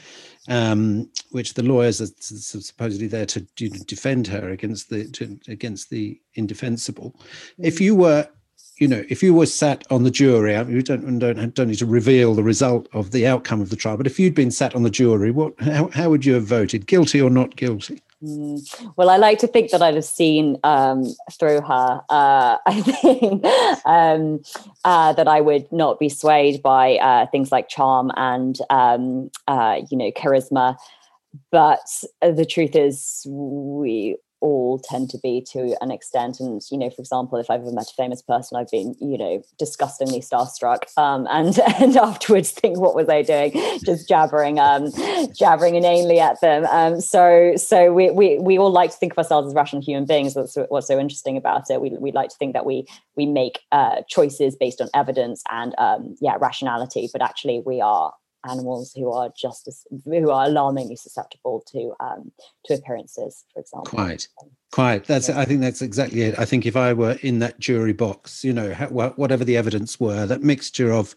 um, 0.49 1.11
which 1.31 1.55
the 1.55 1.63
lawyers 1.63 2.01
are 2.01 2.09
supposedly 2.19 3.07
there 3.07 3.27
to 3.27 3.41
defend 3.41 4.27
her 4.27 4.49
against 4.49 4.89
the 4.89 5.09
to, 5.11 5.39
against 5.47 5.91
the 5.91 6.21
indefensible. 6.35 7.15
If 7.59 7.77
mm. 7.77 7.81
you 7.83 7.95
were, 7.95 8.29
you 8.79 8.89
know, 8.89 9.05
if 9.09 9.23
you 9.23 9.35
were 9.35 9.47
sat 9.47 9.85
on 9.91 10.05
the 10.05 10.11
jury, 10.11 10.57
I 10.57 10.65
mean, 10.65 10.75
you 10.75 10.83
don't 10.83 11.19
don't 11.19 11.55
don't 11.55 11.69
need 11.69 11.79
to 11.79 11.87
reveal 11.87 12.35
the 12.35 12.43
result 12.43 12.89
of 12.93 13.11
the 13.11 13.27
outcome 13.27 13.61
of 13.61 13.71
the 13.71 13.77
trial, 13.77 13.99
but 13.99 14.07
if 14.07 14.19
you'd 14.19 14.35
been 14.35 14.51
sat 14.51 14.75
on 14.75 14.83
the 14.83 14.91
jury, 14.91 15.31
what 15.31 15.53
how, 15.61 15.89
how 15.89 16.09
would 16.11 16.25
you 16.25 16.35
have 16.35 16.47
voted, 16.47 16.87
guilty 16.87 17.21
or 17.21 17.31
not 17.31 17.57
guilty? 17.57 18.01
Mm. 18.23 18.93
Well, 18.97 19.11
I 19.11 19.17
like 19.17 19.39
to 19.41 19.47
think 19.47 19.71
that 19.71 19.81
I'd 19.81 19.95
have 19.95 20.05
seen 20.05 20.59
um, 20.65 21.05
through 21.39 21.61
her. 21.61 22.03
Uh, 22.11 22.59
I 22.67 22.83
think 22.83 23.45
um, 23.87 24.41
uh, 24.85 25.13
that 25.13 25.29
I 25.29 25.41
would 25.41 25.71
not 25.71 26.01
be 26.01 26.09
swayed 26.09 26.61
by 26.61 26.97
uh, 26.97 27.27
things 27.27 27.53
like 27.53 27.69
charm 27.69 28.11
and 28.17 28.59
um, 28.71 29.31
uh, 29.47 29.81
you 29.89 29.97
know 29.97 30.11
charisma. 30.11 30.77
But 31.53 31.87
the 32.21 32.47
truth 32.47 32.75
is, 32.75 33.25
we 33.29 34.17
all 34.41 34.79
tend 34.79 35.11
to 35.11 35.19
be 35.23 35.45
to 35.53 35.77
an 35.81 35.91
extent. 35.91 36.41
And 36.41 36.63
you 36.71 36.79
know 36.79 36.91
for 36.91 37.01
example 37.01 37.39
if 37.39 37.51
i've 37.51 37.61
ever 37.61 37.73
met 37.73 37.91
a 37.91 37.95
famous 37.95 38.23
person 38.23 38.57
i've 38.57 38.71
been 38.71 38.95
you 39.01 39.19
know 39.19 39.43
disgustingly 39.59 40.21
starstruck 40.21 40.85
um, 40.97 41.27
and 41.31 41.59
and 41.81 41.97
afterwards 41.97 42.51
think 42.51 42.79
what 42.79 42.95
was 42.95 43.09
i 43.09 43.23
doing? 43.23 43.53
Just 43.85 44.09
jabbering 44.09 44.59
um 44.59 44.91
jabbering 45.35 45.75
inanely 45.75 46.19
at 46.19 46.41
them. 46.41 46.65
Um, 46.67 47.01
so 47.01 47.55
so 47.57 47.93
we, 47.93 48.11
we 48.11 48.39
we 48.39 48.59
all 48.59 48.71
like 48.71 48.91
to 48.91 48.97
think 48.97 49.13
of 49.13 49.19
ourselves 49.19 49.49
as 49.49 49.55
rational 49.55 49.83
human 49.83 50.07
beings. 50.07 50.35
That's 50.35 50.57
what's 50.69 50.87
so 50.87 50.99
interesting 50.99 51.37
about 51.37 51.71
it. 51.71 51.81
We, 51.81 51.91
we 51.91 52.13
like 52.13 52.31
to 52.31 52.37
think 52.37 52.55
that 52.55 52.67
we 52.67 52.87
we 53.17 53.27
make 53.27 53.61
uh, 53.73 54.03
choices 54.09 54.57
based 54.57 54.81
on 54.81 54.89
evidence 54.95 55.43
and 55.51 55.75
um, 55.79 56.17
yeah 56.21 56.37
rationality 56.41 57.09
but 57.13 57.23
actually 57.23 57.63
we 57.65 57.81
are 57.81 58.13
animals 58.49 58.93
who 58.95 59.11
are 59.13 59.31
just 59.37 59.67
as 59.69 59.85
who 60.05 60.31
are 60.31 60.47
alarmingly 60.47 60.97
susceptible 60.97 61.63
to 61.73 61.95
um, 62.01 62.31
to 62.65 62.75
appearances, 62.75 63.45
for 63.53 63.61
example. 63.61 63.91
Quite, 63.91 64.29
quite. 64.73 65.05
That's 65.05 65.29
yeah. 65.29 65.41
I 65.41 65.45
think 65.45 65.61
that's 65.61 65.83
exactly 65.83 66.23
it. 66.23 66.39
I 66.39 66.45
think 66.45 66.67
if 66.67 66.77
I 66.77 66.93
were 66.93 67.19
in 67.23 67.39
that 67.41 67.59
jury 67.59 67.93
box, 67.93 68.45
you 68.45 68.53
know, 68.53 68.73
whatever 68.91 69.45
the 69.45 69.57
evidence 69.57 69.99
were, 69.99 70.27
that 70.27 70.43
mixture 70.43 70.93
of 70.93 71.15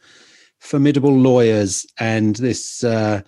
formidable 0.60 1.14
lawyers 1.14 1.86
and 2.00 2.36
this 2.38 2.84
uh, 2.84 3.22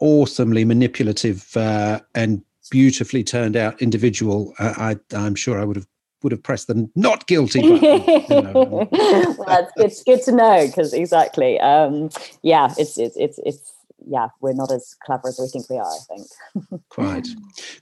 awesomely 0.00 0.64
manipulative 0.64 1.56
uh, 1.56 2.00
and 2.14 2.42
beautifully 2.70 3.24
turned 3.24 3.56
out 3.56 3.80
individual, 3.82 4.54
i 4.58 4.96
I, 5.12 5.26
am 5.26 5.34
sure 5.34 5.60
I 5.60 5.64
would 5.64 5.76
have 5.76 5.86
would 6.22 6.32
have 6.32 6.42
pressed 6.42 6.66
the 6.66 6.88
not 6.94 7.26
guilty 7.26 7.60
button. 7.60 8.24
you 8.28 8.42
know. 8.42 8.88
well, 8.90 9.44
that's 9.46 9.72
good, 9.76 9.92
good 10.06 10.24
to 10.24 10.32
know 10.32 10.66
because 10.66 10.92
exactly, 10.92 11.58
um, 11.60 12.10
yeah, 12.42 12.72
it's 12.78 12.98
it's 12.98 13.16
it's 13.16 13.38
it's 13.44 13.72
yeah, 14.06 14.28
we're 14.40 14.52
not 14.52 14.72
as 14.72 14.96
clever 15.04 15.28
as 15.28 15.38
we 15.38 15.46
think 15.48 15.68
we 15.68 15.76
are. 15.76 15.84
I 15.84 15.98
think. 16.08 16.82
quite, 16.88 17.28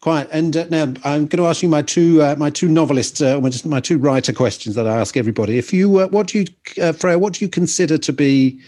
quite. 0.00 0.28
And 0.30 0.56
uh, 0.56 0.66
now 0.70 0.84
I'm 1.04 1.26
going 1.26 1.38
to 1.38 1.46
ask 1.46 1.62
you 1.62 1.68
my 1.68 1.82
two 1.82 2.22
uh, 2.22 2.34
my 2.36 2.50
two 2.50 2.68
novelist, 2.68 3.22
uh, 3.22 3.40
my 3.64 3.80
two 3.80 3.98
writer 3.98 4.32
questions 4.32 4.74
that 4.74 4.86
I 4.86 4.96
ask 4.96 5.16
everybody. 5.16 5.58
If 5.58 5.72
you, 5.72 5.98
uh, 5.98 6.08
what 6.08 6.28
do 6.28 6.40
you, 6.40 6.82
uh, 6.82 6.92
Freya, 6.92 7.18
what 7.18 7.34
do 7.34 7.44
you 7.44 7.48
consider 7.48 7.98
to 7.98 8.12
be 8.12 8.60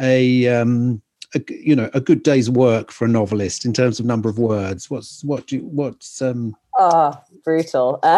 a, 0.00 0.48
um, 0.48 1.00
a, 1.34 1.40
you 1.48 1.74
know, 1.76 1.90
a 1.94 2.00
good 2.00 2.22
day's 2.22 2.50
work 2.50 2.90
for 2.90 3.04
a 3.04 3.08
novelist 3.08 3.64
in 3.64 3.72
terms 3.72 4.00
of 4.00 4.06
number 4.06 4.28
of 4.28 4.38
words? 4.38 4.90
What's 4.90 5.24
what 5.24 5.46
do 5.46 5.56
you, 5.56 5.62
what's 5.62 6.20
um. 6.22 6.56
Oh, 6.78 7.20
brutal. 7.44 7.98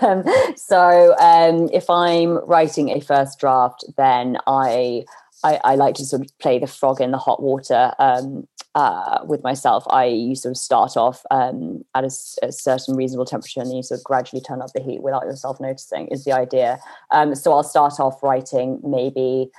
Um, 0.00 0.24
so 0.56 1.16
um, 1.18 1.68
if 1.72 1.90
I'm 1.90 2.38
writing 2.46 2.90
a 2.90 3.00
first 3.00 3.38
draft, 3.38 3.84
then 3.96 4.38
I 4.46 5.04
I, 5.44 5.60
I, 5.64 5.74
like 5.76 5.94
to 5.96 6.04
sort 6.04 6.22
of 6.22 6.38
play 6.38 6.58
the 6.58 6.66
frog 6.66 7.00
in 7.00 7.12
the 7.12 7.18
hot 7.18 7.42
water 7.42 7.92
um, 7.98 8.46
uh, 8.74 9.20
with 9.24 9.42
myself. 9.42 9.84
I 9.88 10.06
you 10.06 10.34
sort 10.34 10.52
of 10.52 10.56
start 10.56 10.96
off 10.96 11.24
um, 11.30 11.84
at 11.94 12.04
a, 12.04 12.10
a, 12.42 12.52
certain 12.52 12.96
reasonable 12.96 13.24
temperature 13.24 13.60
and 13.60 13.70
then 13.70 13.76
you 13.76 13.82
sort 13.82 14.00
of 14.00 14.04
gradually 14.04 14.42
turn 14.42 14.62
up 14.62 14.70
the 14.74 14.82
heat 14.82 15.02
without 15.02 15.24
yourself 15.24 15.60
noticing 15.60 16.08
is 16.08 16.24
the 16.24 16.32
idea. 16.32 16.78
Um, 17.12 17.34
so 17.34 17.52
I'll 17.52 17.62
start 17.62 18.00
off 18.00 18.22
writing 18.22 18.80
maybe 18.84 19.50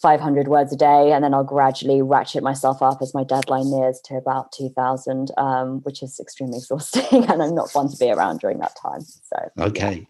500 0.00 0.48
words 0.48 0.72
a 0.72 0.76
day 0.76 1.12
and 1.12 1.24
then 1.24 1.34
i'll 1.34 1.44
gradually 1.44 2.02
ratchet 2.02 2.42
myself 2.42 2.82
up 2.82 2.98
as 3.02 3.14
my 3.14 3.24
deadline 3.24 3.70
nears 3.70 4.00
to 4.04 4.14
about 4.14 4.52
2000 4.52 5.30
um, 5.36 5.80
which 5.82 6.02
is 6.02 6.18
extremely 6.20 6.58
exhausting 6.58 7.24
and 7.28 7.42
i'm 7.42 7.54
not 7.54 7.70
fun 7.70 7.88
to 7.88 7.96
be 7.96 8.10
around 8.10 8.40
during 8.40 8.58
that 8.58 8.76
time 8.80 9.00
so 9.00 9.36
okay. 9.58 10.06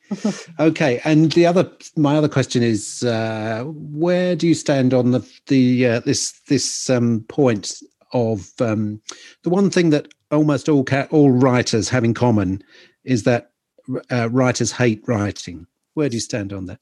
Okay 0.58 1.00
and 1.04 1.32
the 1.32 1.46
other 1.46 1.70
my 1.96 2.16
other 2.16 2.28
question 2.28 2.62
is 2.62 3.02
uh, 3.02 3.64
where 3.66 4.36
do 4.36 4.46
you 4.46 4.54
stand 4.54 4.92
on 4.92 5.12
the 5.12 5.26
the 5.46 5.86
uh, 5.86 6.00
this 6.00 6.32
this 6.48 6.90
um, 6.90 7.24
point 7.28 7.80
of 8.12 8.50
um, 8.60 9.00
the 9.42 9.50
one 9.50 9.70
thing 9.70 9.90
that 9.90 10.08
almost 10.30 10.68
all 10.68 10.84
ca- 10.84 11.08
all 11.10 11.30
writers 11.30 11.88
have 11.88 12.04
in 12.04 12.14
common 12.14 12.62
is 13.04 13.24
that 13.24 13.50
uh, 14.10 14.28
writers 14.30 14.72
hate 14.72 15.02
writing. 15.06 15.66
Where 15.94 16.08
do 16.08 16.16
you 16.16 16.20
stand 16.20 16.52
on 16.52 16.66
that 16.66 16.80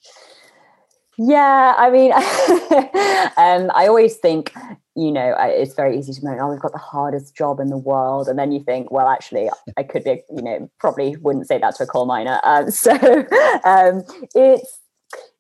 yeah, 1.19 1.75
I 1.79 1.91
mean, 1.91 2.13
um, 3.37 3.71
I 3.75 3.87
always 3.87 4.17
think, 4.17 4.53
you 4.95 5.11
know, 5.11 5.35
it's 5.39 5.75
very 5.75 5.99
easy 5.99 6.13
to 6.13 6.25
moan, 6.25 6.39
oh, 6.41 6.51
we've 6.51 6.61
got 6.61 6.73
the 6.73 6.79
hardest 6.79 7.35
job 7.35 7.59
in 7.59 7.69
the 7.69 7.79
world. 7.79 8.29
And 8.29 8.39
then 8.39 8.53
you 8.53 8.63
think, 8.63 8.91
well, 8.91 9.09
actually, 9.09 9.51
I 9.77 9.83
could 9.83 10.05
be, 10.05 10.23
you 10.35 10.43
know, 10.43 10.71
probably 10.79 11.17
wouldn't 11.17 11.49
say 11.49 11.59
that 11.59 11.77
to 11.77 11.85
a 11.85 11.87
coal 11.87 12.07
miner. 12.07 12.41
Um, 12.45 12.71
so 12.71 12.93
um, 13.65 14.05
it's, 14.35 14.81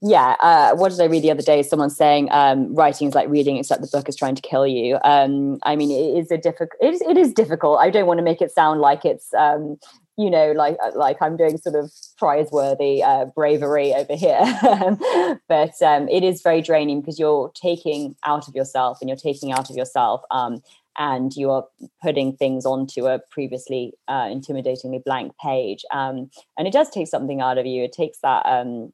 yeah, 0.01 0.37
uh, 0.41 0.75
what 0.77 0.93
did 0.93 1.01
I 1.01 1.07
read 1.07 1.23
the 1.23 1.31
other 1.31 1.43
day? 1.43 1.63
Someone 1.63 1.91
saying 1.91 2.29
um, 2.31 2.75
writing 2.75 3.09
is 3.09 3.15
like 3.15 3.29
reading, 3.29 3.57
except 3.57 3.83
the 3.83 3.89
book 3.89 4.09
is 4.09 4.17
trying 4.17 4.35
to 4.35 4.43
kill 4.43 4.67
you. 4.67 4.99
Um, 5.05 5.59
I 5.65 5.77
mean, 5.77 5.91
it 5.91 6.19
is 6.19 6.31
a 6.31 6.39
difficult. 6.39 6.81
It 6.81 6.95
is, 6.95 7.01
it 7.03 7.17
is 7.17 7.33
difficult. 7.33 7.81
I 7.81 7.91
don't 7.91 8.07
want 8.07 8.19
to 8.19 8.25
make 8.25 8.41
it 8.41 8.53
sound 8.53 8.81
like 8.81 9.05
it's 9.05 9.35
um, 9.35 9.79
you 10.17 10.31
know, 10.31 10.53
like 10.53 10.77
uh, 10.83 10.93
like 10.95 11.19
I'm 11.21 11.37
doing 11.37 11.59
sort 11.59 11.75
of 11.75 11.91
prizeworthy 12.21 13.03
uh, 13.03 13.27
bravery 13.27 13.93
over 13.95 14.17
here, 14.17 14.41
but 15.49 15.83
um, 15.83 16.09
it 16.09 16.25
is 16.25 16.41
very 16.43 16.63
draining 16.63 17.01
because 17.01 17.19
you're 17.19 17.53
taking 17.55 18.17
out 18.25 18.49
of 18.49 18.55
yourself 18.55 18.99
and 19.01 19.11
you're 19.11 19.17
taking 19.17 19.53
out 19.53 19.69
of 19.69 19.77
yourself, 19.77 20.23
um, 20.31 20.63
and 20.99 21.35
you 21.37 21.51
are 21.51 21.67
putting 22.03 22.35
things 22.35 22.65
onto 22.65 23.07
a 23.07 23.21
previously 23.31 23.93
uh, 24.09 24.25
intimidatingly 24.25 25.05
blank 25.05 25.33
page, 25.43 25.85
um, 25.93 26.31
and 26.57 26.67
it 26.67 26.73
does 26.73 26.89
take 26.89 27.09
something 27.09 27.43
out 27.43 27.59
of 27.59 27.67
you. 27.67 27.85
It 27.85 27.93
takes 27.93 28.19
that. 28.21 28.45
Um, 28.47 28.93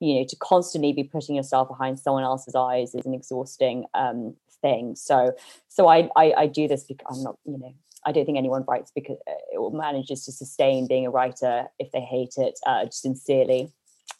you 0.00 0.16
know, 0.18 0.26
to 0.28 0.36
constantly 0.36 0.92
be 0.92 1.04
putting 1.04 1.36
yourself 1.36 1.68
behind 1.68 1.98
someone 1.98 2.24
else's 2.24 2.54
eyes 2.54 2.94
is 2.94 3.06
an 3.06 3.14
exhausting 3.14 3.86
um, 3.94 4.34
thing. 4.60 4.96
So, 4.96 5.34
so 5.68 5.86
I, 5.88 6.10
I, 6.16 6.32
I 6.36 6.46
do 6.46 6.66
this 6.66 6.84
because 6.84 7.16
I'm 7.16 7.22
not, 7.22 7.38
you 7.44 7.58
know, 7.58 7.74
I 8.06 8.12
don't 8.12 8.24
think 8.24 8.38
anyone 8.38 8.64
writes 8.66 8.92
because 8.94 9.18
uh, 9.26 9.32
it 9.52 9.72
manages 9.72 10.24
to 10.24 10.32
sustain 10.32 10.86
being 10.86 11.06
a 11.06 11.10
writer 11.10 11.66
if 11.78 11.90
they 11.92 12.00
hate 12.00 12.34
it 12.36 12.58
uh, 12.66 12.86
sincerely. 12.90 13.72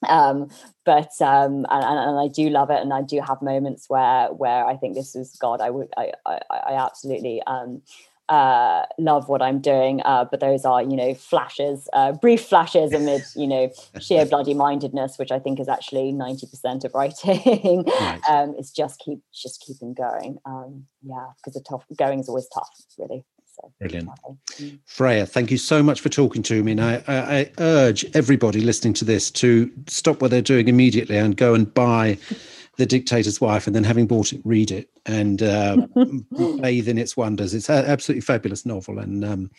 Um, 0.09 0.51
but 0.85 1.11
um, 1.21 1.67
and, 1.71 1.85
and, 1.85 2.19
I 2.19 2.29
do 2.29 2.51
love 2.51 2.71
it, 2.71 2.81
and 2.81 2.93
I 2.93 3.03
do 3.03 3.21
have 3.21 3.41
moments 3.41 3.89
where 3.89 4.29
where 4.29 4.67
I 4.67 4.77
think 4.77 4.95
this 4.95 5.15
is 5.15 5.37
God. 5.41 5.61
I 5.61 5.71
would 5.71 5.89
I 5.97 6.13
I, 6.27 6.41
I 6.51 6.85
absolutely 6.85 7.43
um, 7.47 7.83
uh, 8.29 8.85
love 8.99 9.29
what 9.29 9.43
I'm 9.43 9.61
doing, 9.61 10.01
uh, 10.05 10.25
but 10.31 10.41
those 10.41 10.65
are 10.65 10.83
you 10.83 10.97
know 10.97 11.15
flashes, 11.15 11.89
uh, 11.93 12.13
brief 12.13 12.45
flashes 12.45 12.93
amid 12.93 13.23
you 13.37 13.47
know 13.47 13.71
sheer 14.01 14.27
bloody 14.27 14.55
mindedness, 14.55 15.19
which 15.19 15.31
I 15.31 15.39
think 15.39 15.61
is 15.61 15.69
actually 15.69 16.13
ninety 16.13 16.47
percent 16.47 16.85
of 16.85 16.95
writing. 16.95 17.85
Right. 17.85 18.21
um, 18.29 18.55
it's 18.59 18.71
just 18.71 19.01
keep 19.01 19.21
just 19.33 19.61
keeping 19.61 19.95
going. 19.95 20.39
Um, 20.45 20.87
yeah, 21.03 21.27
because 21.37 21.55
the 21.55 21.65
tough 21.69 21.85
going 21.97 22.21
is 22.21 22.29
always 22.29 22.49
tough, 22.53 22.71
really. 22.99 23.25
So, 23.55 23.73
Brilliant. 23.81 24.11
Mm. 24.59 24.79
Freya, 24.85 25.27
thank 25.27 25.51
you 25.51 25.59
so 25.59 25.83
much 25.83 26.01
for 26.01 26.09
talking 26.09 26.43
to 26.45 26.63
me. 26.63 26.73
And 26.73 26.81
I, 26.81 27.03
I, 27.07 27.39
I, 27.39 27.51
urge 27.59 28.05
everybody 28.15 28.61
listening 28.61 28.95
to 28.95 29.05
this 29.05 29.31
to 29.33 29.71
stop 29.87 30.21
what 30.21 30.31
they're 30.31 30.43
doing 30.43 30.69
immediately 30.69 31.17
and 31.17 31.37
go 31.37 31.55
and 31.55 31.73
buy 31.73 32.19
The 32.77 32.87
Dictator's 32.87 33.41
Wife 33.41 33.67
and 33.67 33.77
then 33.77 33.85
having 33.85 34.07
bought 34.07 34.33
it, 34.33 34.41
read 34.45 34.71
it 34.73 34.91
and 35.07 35.43
uh, 35.43 35.87
bathe 36.61 36.89
in 36.89 36.99
its 36.99 37.17
wonders. 37.17 37.55
It's 37.55 37.69
an 37.69 37.85
absolutely 37.85 38.23
fabulous 38.23 38.67
novel. 38.67 38.99
And 38.99 39.25
um, 39.25 39.51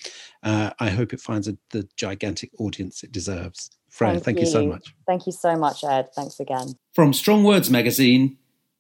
uh, 0.44 0.72
I 0.80 0.90
hope 0.90 1.14
it 1.14 1.22
finds 1.22 1.48
a, 1.48 1.58
the 1.70 1.88
gigantic 1.96 2.52
audience 2.60 3.04
it 3.04 3.12
deserves. 3.14 3.72
Freya, 3.90 4.14
thank, 4.14 4.24
thank 4.26 4.38
you. 4.40 4.46
you 4.46 4.52
so 4.52 4.68
much. 4.68 4.94
Thank 5.08 5.26
you 5.26 5.32
so 5.32 5.56
much, 5.56 5.84
Ed. 5.86 6.10
Thanks 6.14 6.42
again. 6.42 6.74
From 6.94 7.14
Strong 7.14 7.46
Words 7.46 7.70
magazine, 7.70 8.38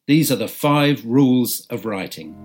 these 0.07 0.31
are 0.31 0.35
the 0.35 0.49
five 0.49 1.05
rules 1.05 1.65
of 1.69 1.85
writing. 1.85 2.35